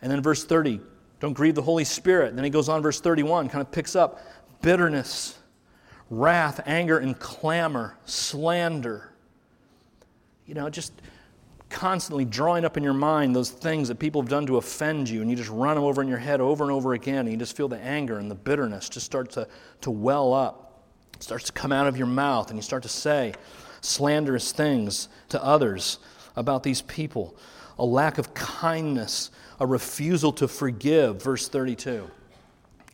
And 0.02 0.10
then 0.10 0.22
verse 0.22 0.44
30, 0.44 0.80
don't 1.20 1.32
grieve 1.32 1.54
the 1.54 1.62
Holy 1.62 1.84
Spirit. 1.84 2.34
Then 2.34 2.44
he 2.44 2.50
goes 2.50 2.68
on, 2.68 2.82
verse 2.82 3.00
31, 3.00 3.48
kind 3.48 3.62
of 3.62 3.72
picks 3.72 3.96
up 3.96 4.20
bitterness, 4.62 5.38
wrath, 6.10 6.60
anger, 6.66 6.98
and 6.98 7.18
clamor, 7.18 7.96
slander. 8.04 9.12
You 10.44 10.54
know, 10.54 10.68
just 10.70 10.92
constantly 11.68 12.24
drawing 12.24 12.64
up 12.64 12.76
in 12.76 12.82
your 12.84 12.94
mind 12.94 13.34
those 13.34 13.50
things 13.50 13.88
that 13.88 13.98
people 13.98 14.20
have 14.20 14.28
done 14.28 14.46
to 14.46 14.56
offend 14.56 15.08
you, 15.08 15.20
and 15.20 15.30
you 15.30 15.36
just 15.36 15.50
run 15.50 15.74
them 15.74 15.84
over 15.84 16.02
in 16.02 16.08
your 16.08 16.18
head 16.18 16.40
over 16.40 16.64
and 16.64 16.72
over 16.72 16.94
again, 16.94 17.20
and 17.20 17.30
you 17.30 17.36
just 17.36 17.56
feel 17.56 17.68
the 17.68 17.78
anger 17.78 18.18
and 18.18 18.30
the 18.30 18.34
bitterness 18.34 18.88
just 18.88 19.06
start 19.06 19.30
to, 19.30 19.48
to 19.80 19.90
well 19.90 20.32
up. 20.32 20.84
It 21.14 21.22
starts 21.22 21.44
to 21.44 21.52
come 21.52 21.72
out 21.72 21.86
of 21.86 21.96
your 21.96 22.06
mouth, 22.06 22.50
and 22.50 22.58
you 22.58 22.62
start 22.62 22.82
to 22.84 22.88
say 22.88 23.34
slanderous 23.80 24.52
things 24.52 25.08
to 25.30 25.42
others 25.42 25.98
about 26.36 26.62
these 26.62 26.82
people. 26.82 27.36
A 27.78 27.84
lack 27.84 28.18
of 28.18 28.32
kindness, 28.34 29.30
a 29.58 29.66
refusal 29.66 30.32
to 30.32 30.48
forgive, 30.48 31.22
verse 31.22 31.48
32. 31.48 32.10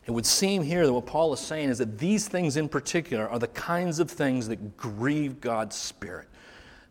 It 0.05 0.11
would 0.11 0.25
seem 0.25 0.63
here 0.63 0.85
that 0.85 0.93
what 0.93 1.05
Paul 1.05 1.33
is 1.33 1.39
saying 1.39 1.69
is 1.69 1.77
that 1.77 1.97
these 1.97 2.27
things 2.27 2.57
in 2.57 2.67
particular 2.67 3.27
are 3.29 3.39
the 3.39 3.47
kinds 3.47 3.99
of 3.99 4.11
things 4.11 4.47
that 4.49 4.75
grieve 4.75 5.39
God's 5.39 5.75
Spirit. 5.75 6.27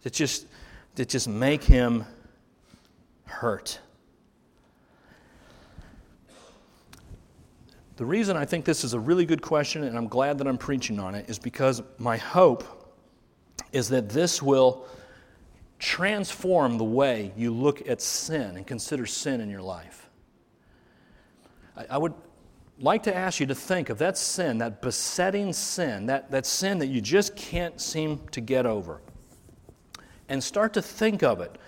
That 0.02 0.12
just, 0.12 0.46
that 0.94 1.08
just 1.08 1.28
make 1.28 1.62
him 1.62 2.04
hurt. 3.24 3.78
The 7.96 8.06
reason 8.06 8.37
I 8.37 8.46
think 8.46 8.64
this 8.64 8.85
is 8.85 8.94
a 8.94 9.00
really 9.00 9.26
good 9.26 9.42
question, 9.42 9.85
and 9.85 9.96
I'm 9.96 10.08
glad 10.08 10.38
that 10.38 10.48
I'm 10.48 10.58
preaching 10.58 10.98
on 10.98 11.14
it, 11.14 11.28
is 11.28 11.38
because 11.38 11.82
my 11.98 12.16
hope 12.16 12.64
is 13.72 13.88
that 13.90 14.08
this 14.08 14.42
will 14.42 14.87
transform 15.83 16.79
the 16.79 16.85
way 16.85 17.33
you 17.37 17.53
look 17.53 17.88
at 17.88 18.01
sin 18.01 18.57
and 18.57 18.64
consider 18.64 19.05
sin 19.05 19.40
in 19.40 19.51
your 19.51 19.61
life. 19.61 20.09
I, 21.77 21.87
I 21.90 21.99
would 21.99 22.14
like 22.79 23.03
to 23.03 23.14
ask 23.14 23.40
you 23.40 23.47
to 23.47 23.55
think 23.55 23.90
of 23.90 23.99
that 23.99 24.16
sin, 24.16 24.59
that 24.59 24.81
besetting 24.81 25.53
sin, 25.53 26.07
that, 26.07 26.31
that 26.31 26.47
sin 26.47 26.79
that 26.79 26.87
you 26.87 27.01
just 27.01 27.35
can't 27.35 27.81
seem 27.81 28.21
to 28.31 28.40
get 28.40 28.64
over, 28.64 29.03
and 30.29 30.42
start 30.42 30.73
to 30.75 30.83
think 30.83 31.25
of 31.25 31.40
it 31.40 31.59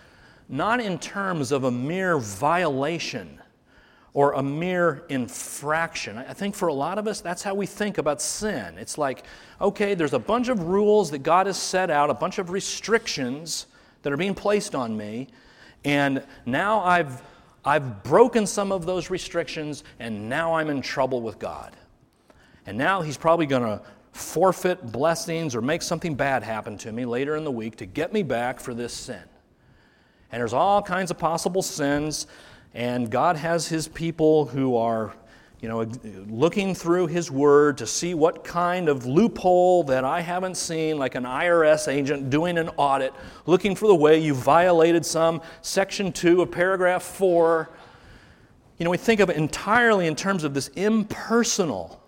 not 0.48 0.78
in 0.78 0.98
terms 0.98 1.50
of 1.50 1.64
a 1.64 1.70
mere 1.70 2.18
violation 2.18 3.40
or 4.12 4.32
a 4.34 4.42
mere 4.42 5.04
infraction. 5.08 6.18
I 6.18 6.34
think 6.34 6.54
for 6.54 6.68
a 6.68 6.72
lot 6.72 6.98
of 6.98 7.08
us, 7.08 7.20
that's 7.20 7.42
how 7.42 7.54
we 7.54 7.66
think 7.66 7.98
about 7.98 8.22
sin. 8.22 8.78
It's 8.78 8.96
like, 8.96 9.24
okay, 9.60 9.94
there's 9.94 10.12
a 10.12 10.20
bunch 10.20 10.48
of 10.48 10.60
rules 10.60 11.10
that 11.10 11.24
God 11.24 11.46
has 11.46 11.56
set 11.56 11.90
out, 11.90 12.10
a 12.10 12.14
bunch 12.14 12.38
of 12.38 12.50
restrictions 12.50 13.66
that 14.04 14.12
are 14.12 14.16
being 14.16 14.34
placed 14.34 14.74
on 14.74 14.96
me. 14.96 15.26
And 15.84 16.24
now 16.46 16.80
I've, 16.80 17.20
I've 17.64 18.04
broken 18.04 18.46
some 18.46 18.70
of 18.70 18.86
those 18.86 19.10
restrictions, 19.10 19.82
and 19.98 20.28
now 20.28 20.54
I'm 20.54 20.70
in 20.70 20.80
trouble 20.80 21.20
with 21.20 21.38
God. 21.38 21.74
And 22.66 22.78
now 22.78 23.02
He's 23.02 23.16
probably 23.16 23.46
going 23.46 23.62
to 23.62 23.82
forfeit 24.12 24.92
blessings 24.92 25.56
or 25.56 25.60
make 25.60 25.82
something 25.82 26.14
bad 26.14 26.44
happen 26.44 26.78
to 26.78 26.92
me 26.92 27.04
later 27.04 27.34
in 27.34 27.42
the 27.42 27.50
week 27.50 27.76
to 27.76 27.86
get 27.86 28.12
me 28.12 28.22
back 28.22 28.60
for 28.60 28.72
this 28.72 28.92
sin. 28.92 29.22
And 30.30 30.40
there's 30.40 30.52
all 30.52 30.82
kinds 30.82 31.10
of 31.10 31.18
possible 31.18 31.62
sins, 31.62 32.26
and 32.72 33.10
God 33.10 33.36
has 33.36 33.66
His 33.66 33.88
people 33.88 34.46
who 34.46 34.76
are 34.76 35.14
you 35.64 35.70
know, 35.70 35.90
looking 36.28 36.74
through 36.74 37.06
his 37.06 37.30
word 37.30 37.78
to 37.78 37.86
see 37.86 38.12
what 38.12 38.44
kind 38.44 38.86
of 38.86 39.06
loophole 39.06 39.82
that 39.84 40.04
I 40.04 40.20
haven't 40.20 40.58
seen, 40.58 40.98
like 40.98 41.14
an 41.14 41.24
IRS 41.24 41.88
agent 41.88 42.28
doing 42.28 42.58
an 42.58 42.68
audit, 42.76 43.14
looking 43.46 43.74
for 43.74 43.86
the 43.86 43.94
way 43.94 44.18
you 44.18 44.34
violated 44.34 45.06
some 45.06 45.40
section 45.62 46.12
2 46.12 46.42
of 46.42 46.50
paragraph 46.50 47.02
4. 47.02 47.70
You 48.76 48.84
know, 48.84 48.90
we 48.90 48.98
think 48.98 49.20
of 49.20 49.30
it 49.30 49.38
entirely 49.38 50.06
in 50.06 50.14
terms 50.14 50.44
of 50.44 50.52
this 50.52 50.68
impersonal 50.68 52.02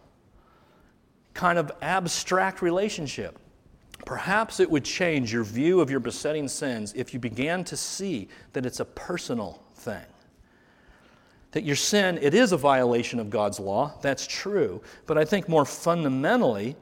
kind 1.32 1.58
of 1.58 1.72
abstract 1.80 2.60
relationship. 2.60 3.38
Perhaps 4.04 4.60
it 4.60 4.70
would 4.70 4.84
change 4.84 5.32
your 5.32 5.44
view 5.44 5.80
of 5.80 5.90
your 5.90 6.00
besetting 6.00 6.46
sins 6.46 6.92
if 6.94 7.14
you 7.14 7.20
began 7.20 7.64
to 7.64 7.76
see 7.78 8.28
that 8.52 8.66
it's 8.66 8.80
a 8.80 8.84
personal 8.84 9.62
thing 9.76 10.04
that 11.56 11.64
your 11.64 11.74
sin, 11.74 12.18
it 12.20 12.34
is 12.34 12.52
a 12.52 12.56
violation 12.58 13.18
of 13.18 13.30
God's 13.30 13.58
law. 13.58 13.94
That's 14.02 14.26
true. 14.26 14.82
But 15.06 15.16
I 15.16 15.24
think 15.24 15.48
more 15.48 15.64
fundamentally, 15.64 16.76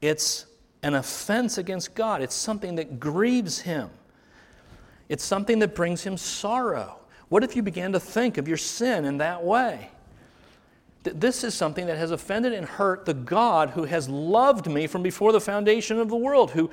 it's 0.00 0.46
an 0.84 0.94
offense 0.94 1.58
against 1.58 1.96
God. 1.96 2.22
It's 2.22 2.36
something 2.36 2.76
that 2.76 3.00
grieves 3.00 3.58
Him, 3.62 3.90
it's 5.08 5.24
something 5.24 5.58
that 5.58 5.74
brings 5.74 6.04
Him 6.04 6.16
sorrow. 6.16 7.00
What 7.30 7.42
if 7.42 7.56
you 7.56 7.62
began 7.62 7.90
to 7.90 7.98
think 7.98 8.38
of 8.38 8.46
your 8.46 8.56
sin 8.56 9.04
in 9.04 9.18
that 9.18 9.42
way? 9.42 9.90
That 11.02 11.20
this 11.20 11.42
is 11.42 11.52
something 11.54 11.86
that 11.86 11.98
has 11.98 12.12
offended 12.12 12.52
and 12.52 12.66
hurt 12.66 13.06
the 13.06 13.14
God 13.14 13.70
who 13.70 13.82
has 13.86 14.08
loved 14.08 14.68
me 14.68 14.86
from 14.86 15.02
before 15.02 15.32
the 15.32 15.40
foundation 15.40 15.98
of 15.98 16.08
the 16.08 16.16
world, 16.16 16.52
who 16.52 16.70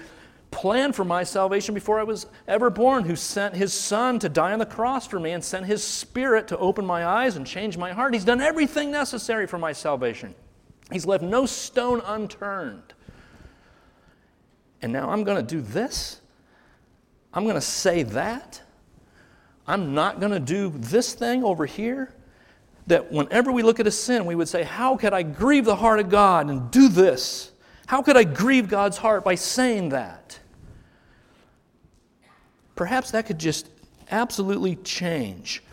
planned 0.52 0.96
for 0.96 1.04
my 1.04 1.24
salvation 1.24 1.74
before 1.74 2.00
I 2.00 2.04
was 2.04 2.28
ever 2.48 2.70
born, 2.70 3.04
who 3.04 3.16
sent 3.16 3.56
his 3.56 3.74
son 3.74 4.20
to 4.20 4.30
die 4.30 4.54
on 4.54 4.60
the 4.60 4.66
cross 4.66 5.08
for 5.08 5.20
me 5.20 5.32
and 5.32 5.44
sent 5.44 5.66
his 5.66 5.84
spirit 5.84 6.48
to 6.50 6.58
open 6.58 6.86
my 6.86 7.06
eyes 7.06 7.36
and 7.36 7.46
change 7.46 7.78
my 7.78 7.92
heart. 7.92 8.14
He's 8.14 8.26
done 8.26 8.42
everything 8.42 8.92
necessary 8.92 9.48
for 9.48 9.58
my 9.58 9.74
salvation. 9.74 10.34
He's 10.92 11.06
left 11.06 11.24
no 11.24 11.46
stone 11.46 12.02
unturned. 12.06 12.94
And 14.82 14.94
now 14.94 15.10
I'm 15.10 15.24
going 15.24 15.38
to 15.38 15.56
do 15.56 15.62
this? 15.62 16.22
I'm 17.34 17.44
going 17.44 17.56
to 17.56 17.62
say 17.62 18.04
that? 18.04 18.62
I'm 19.66 19.94
not 19.94 20.20
going 20.20 20.32
to 20.32 20.40
do 20.40 20.70
this 20.70 21.14
thing 21.14 21.44
over 21.44 21.66
here? 21.66 22.14
That 22.88 23.12
whenever 23.12 23.52
we 23.52 23.64
look 23.64 23.82
at 23.82 23.88
a 23.88 23.92
sin, 23.92 24.26
we 24.26 24.36
would 24.36 24.48
say, 24.48 24.64
How 24.64 24.96
could 24.96 25.12
I 25.12 25.24
grieve 25.24 25.66
the 25.66 25.76
heart 25.76 26.00
of 26.00 26.10
God 26.10 26.50
and 26.50 26.72
do 26.72 26.88
this? 26.88 27.52
How 27.88 28.02
could 28.02 28.16
I 28.16 28.24
grieve 28.24 28.70
God's 28.70 28.98
heart 28.98 29.26
by 29.26 29.36
saying 29.36 29.90
that? 29.90 30.37
Perhaps 32.78 33.12
that 33.12 33.26
could 33.26 33.40
just 33.40 33.70
absolutely 34.12 34.76
change 34.78 35.64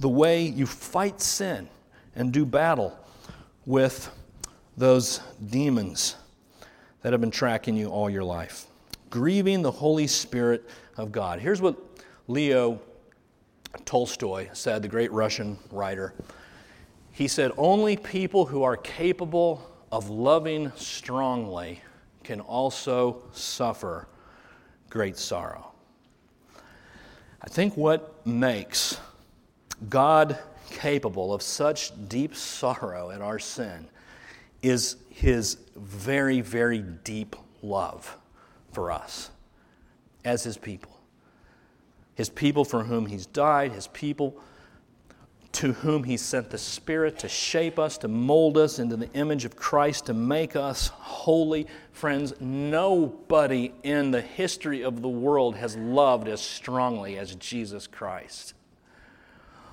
the 0.00 0.08
way 0.08 0.42
you 0.42 0.66
fight 0.66 1.20
sin 1.20 1.68
and 2.16 2.32
do 2.32 2.44
battle 2.44 2.98
with 3.66 4.10
those 4.76 5.20
demons 5.50 6.16
that 7.02 7.12
have 7.12 7.20
been 7.20 7.30
tracking 7.30 7.76
you 7.76 7.88
all 7.88 8.08
your 8.08 8.24
life. 8.24 8.66
Grieving 9.10 9.62
the 9.62 9.70
Holy 9.70 10.06
Spirit 10.06 10.68
of 10.96 11.12
God. 11.12 11.38
Here's 11.38 11.60
what 11.60 11.76
Leo 12.28 12.80
Tolstoy 13.84 14.48
said, 14.54 14.82
the 14.82 14.88
great 14.88 15.12
Russian 15.12 15.58
writer. 15.70 16.14
He 17.12 17.28
said, 17.28 17.52
Only 17.58 17.96
people 17.96 18.46
who 18.46 18.62
are 18.62 18.76
capable 18.76 19.62
of 19.92 20.08
loving 20.08 20.72
strongly 20.76 21.82
can 22.24 22.40
also 22.40 23.22
suffer 23.32 24.08
great 24.88 25.18
sorrow. 25.18 25.72
I 27.40 27.48
think 27.48 27.76
what 27.76 28.26
makes 28.26 28.98
God 29.88 30.38
capable 30.70 31.32
of 31.32 31.42
such 31.42 31.92
deep 32.08 32.34
sorrow 32.34 33.10
at 33.10 33.20
our 33.20 33.38
sin 33.38 33.88
is 34.62 34.96
his 35.10 35.56
very, 35.76 36.40
very 36.40 36.80
deep 36.80 37.36
love 37.62 38.16
for 38.72 38.90
us 38.90 39.30
as 40.24 40.42
his 40.42 40.56
people. 40.56 40.98
His 42.14 42.28
people 42.28 42.64
for 42.64 42.84
whom 42.84 43.06
he's 43.06 43.26
died, 43.26 43.72
his 43.72 43.86
people 43.88 44.40
to 45.52 45.72
whom 45.72 46.04
he 46.04 46.16
sent 46.16 46.50
the 46.50 46.58
Spirit 46.58 47.18
to 47.20 47.28
shape 47.28 47.78
us, 47.78 47.98
to 47.98 48.08
mold 48.08 48.58
us 48.58 48.78
into 48.78 48.96
the 48.96 49.10
image 49.12 49.44
of 49.44 49.56
Christ, 49.56 50.06
to 50.06 50.14
make 50.14 50.54
us 50.54 50.88
holy. 50.88 51.66
Friends, 51.92 52.34
nobody 52.40 53.72
in 53.82 54.10
the 54.10 54.20
history 54.20 54.82
of 54.82 55.02
the 55.02 55.08
world 55.08 55.56
has 55.56 55.76
loved 55.76 56.28
as 56.28 56.40
strongly 56.40 57.18
as 57.18 57.34
Jesus 57.36 57.86
Christ. 57.86 58.54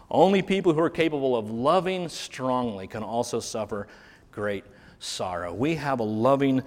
Only 0.10 0.42
people 0.42 0.74
who 0.74 0.80
are 0.80 0.90
capable 0.90 1.36
of 1.36 1.52
loving 1.52 2.10
strongly 2.10 2.88
can 2.88 3.04
also 3.04 3.40
suffer 3.40 3.88
great 4.32 4.64
sorrow. 5.00 5.54
We 5.54 5.76
have 5.76 6.00
a 6.00 6.04
loving 6.04 6.64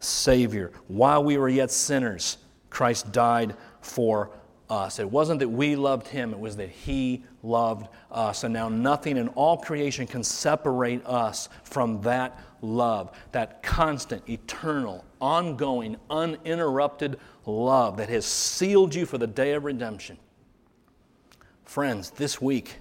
Savior. 0.00 0.72
While 0.88 1.24
we 1.24 1.38
were 1.38 1.48
yet 1.48 1.70
sinners, 1.70 2.38
Christ 2.68 3.12
died 3.12 3.54
for 3.80 4.30
us. 4.70 4.98
It 4.98 5.10
wasn't 5.10 5.40
that 5.40 5.48
we 5.48 5.76
loved 5.76 6.06
him, 6.06 6.32
it 6.32 6.38
was 6.38 6.56
that 6.56 6.70
he 6.70 7.24
loved 7.42 7.88
us. 8.10 8.44
And 8.44 8.54
now 8.54 8.68
nothing 8.68 9.16
in 9.16 9.28
all 9.28 9.56
creation 9.56 10.06
can 10.06 10.22
separate 10.22 11.04
us 11.04 11.48
from 11.64 12.00
that 12.02 12.38
love, 12.62 13.10
that 13.32 13.62
constant, 13.62 14.28
eternal, 14.28 15.04
ongoing, 15.20 15.96
uninterrupted 16.08 17.18
love 17.46 17.96
that 17.96 18.08
has 18.08 18.24
sealed 18.24 18.94
you 18.94 19.06
for 19.06 19.18
the 19.18 19.26
day 19.26 19.52
of 19.52 19.64
redemption. 19.64 20.16
Friends, 21.64 22.10
this 22.10 22.40
week, 22.40 22.76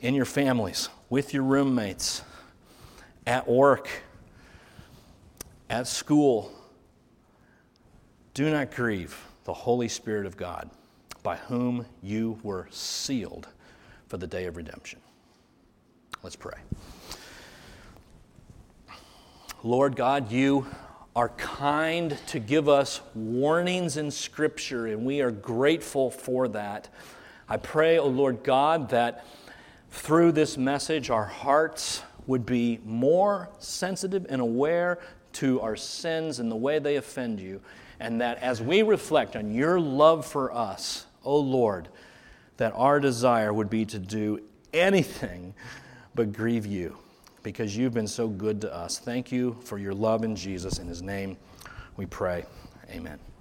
in 0.00 0.14
your 0.14 0.24
families, 0.24 0.88
with 1.08 1.32
your 1.34 1.44
roommates, 1.44 2.22
at 3.26 3.48
work, 3.48 3.88
at 5.70 5.86
school, 5.86 6.52
do 8.34 8.50
not 8.50 8.74
grieve 8.74 9.16
the 9.44 9.52
Holy 9.52 9.88
Spirit 9.88 10.26
of 10.26 10.36
God, 10.36 10.70
by 11.22 11.36
whom 11.36 11.86
you 12.02 12.38
were 12.42 12.68
sealed 12.70 13.48
for 14.08 14.16
the 14.16 14.26
day 14.26 14.46
of 14.46 14.56
redemption. 14.56 15.00
Let's 16.22 16.36
pray. 16.36 16.58
Lord 19.64 19.96
God, 19.96 20.30
you 20.30 20.66
are 21.14 21.28
kind 21.30 22.16
to 22.26 22.38
give 22.38 22.68
us 22.68 23.00
warnings 23.14 23.96
in 23.96 24.10
Scripture, 24.10 24.86
and 24.86 25.04
we 25.04 25.20
are 25.20 25.30
grateful 25.30 26.10
for 26.10 26.48
that. 26.48 26.88
I 27.48 27.58
pray, 27.58 27.98
O 27.98 28.04
oh 28.04 28.08
Lord 28.08 28.42
God, 28.42 28.90
that 28.90 29.26
through 29.90 30.32
this 30.32 30.56
message 30.56 31.10
our 31.10 31.26
hearts 31.26 32.02
would 32.26 32.46
be 32.46 32.80
more 32.84 33.50
sensitive 33.58 34.26
and 34.28 34.40
aware 34.40 34.98
to 35.34 35.60
our 35.60 35.76
sins 35.76 36.38
and 36.38 36.50
the 36.50 36.56
way 36.56 36.78
they 36.78 36.96
offend 36.96 37.40
you, 37.40 37.60
and 38.02 38.20
that 38.20 38.42
as 38.42 38.60
we 38.60 38.82
reflect 38.82 39.36
on 39.36 39.54
your 39.54 39.80
love 39.80 40.26
for 40.26 40.52
us, 40.52 41.06
O 41.24 41.38
Lord, 41.38 41.88
that 42.56 42.72
our 42.74 42.98
desire 42.98 43.52
would 43.52 43.70
be 43.70 43.84
to 43.86 43.98
do 43.98 44.40
anything 44.72 45.54
but 46.14 46.32
grieve 46.32 46.66
you 46.66 46.98
because 47.44 47.76
you've 47.76 47.94
been 47.94 48.08
so 48.08 48.28
good 48.28 48.60
to 48.62 48.74
us. 48.74 48.98
Thank 48.98 49.30
you 49.30 49.56
for 49.62 49.78
your 49.78 49.94
love 49.94 50.24
in 50.24 50.34
Jesus. 50.34 50.78
In 50.78 50.88
his 50.88 51.00
name 51.00 51.36
we 51.96 52.06
pray. 52.06 52.44
Amen. 52.90 53.31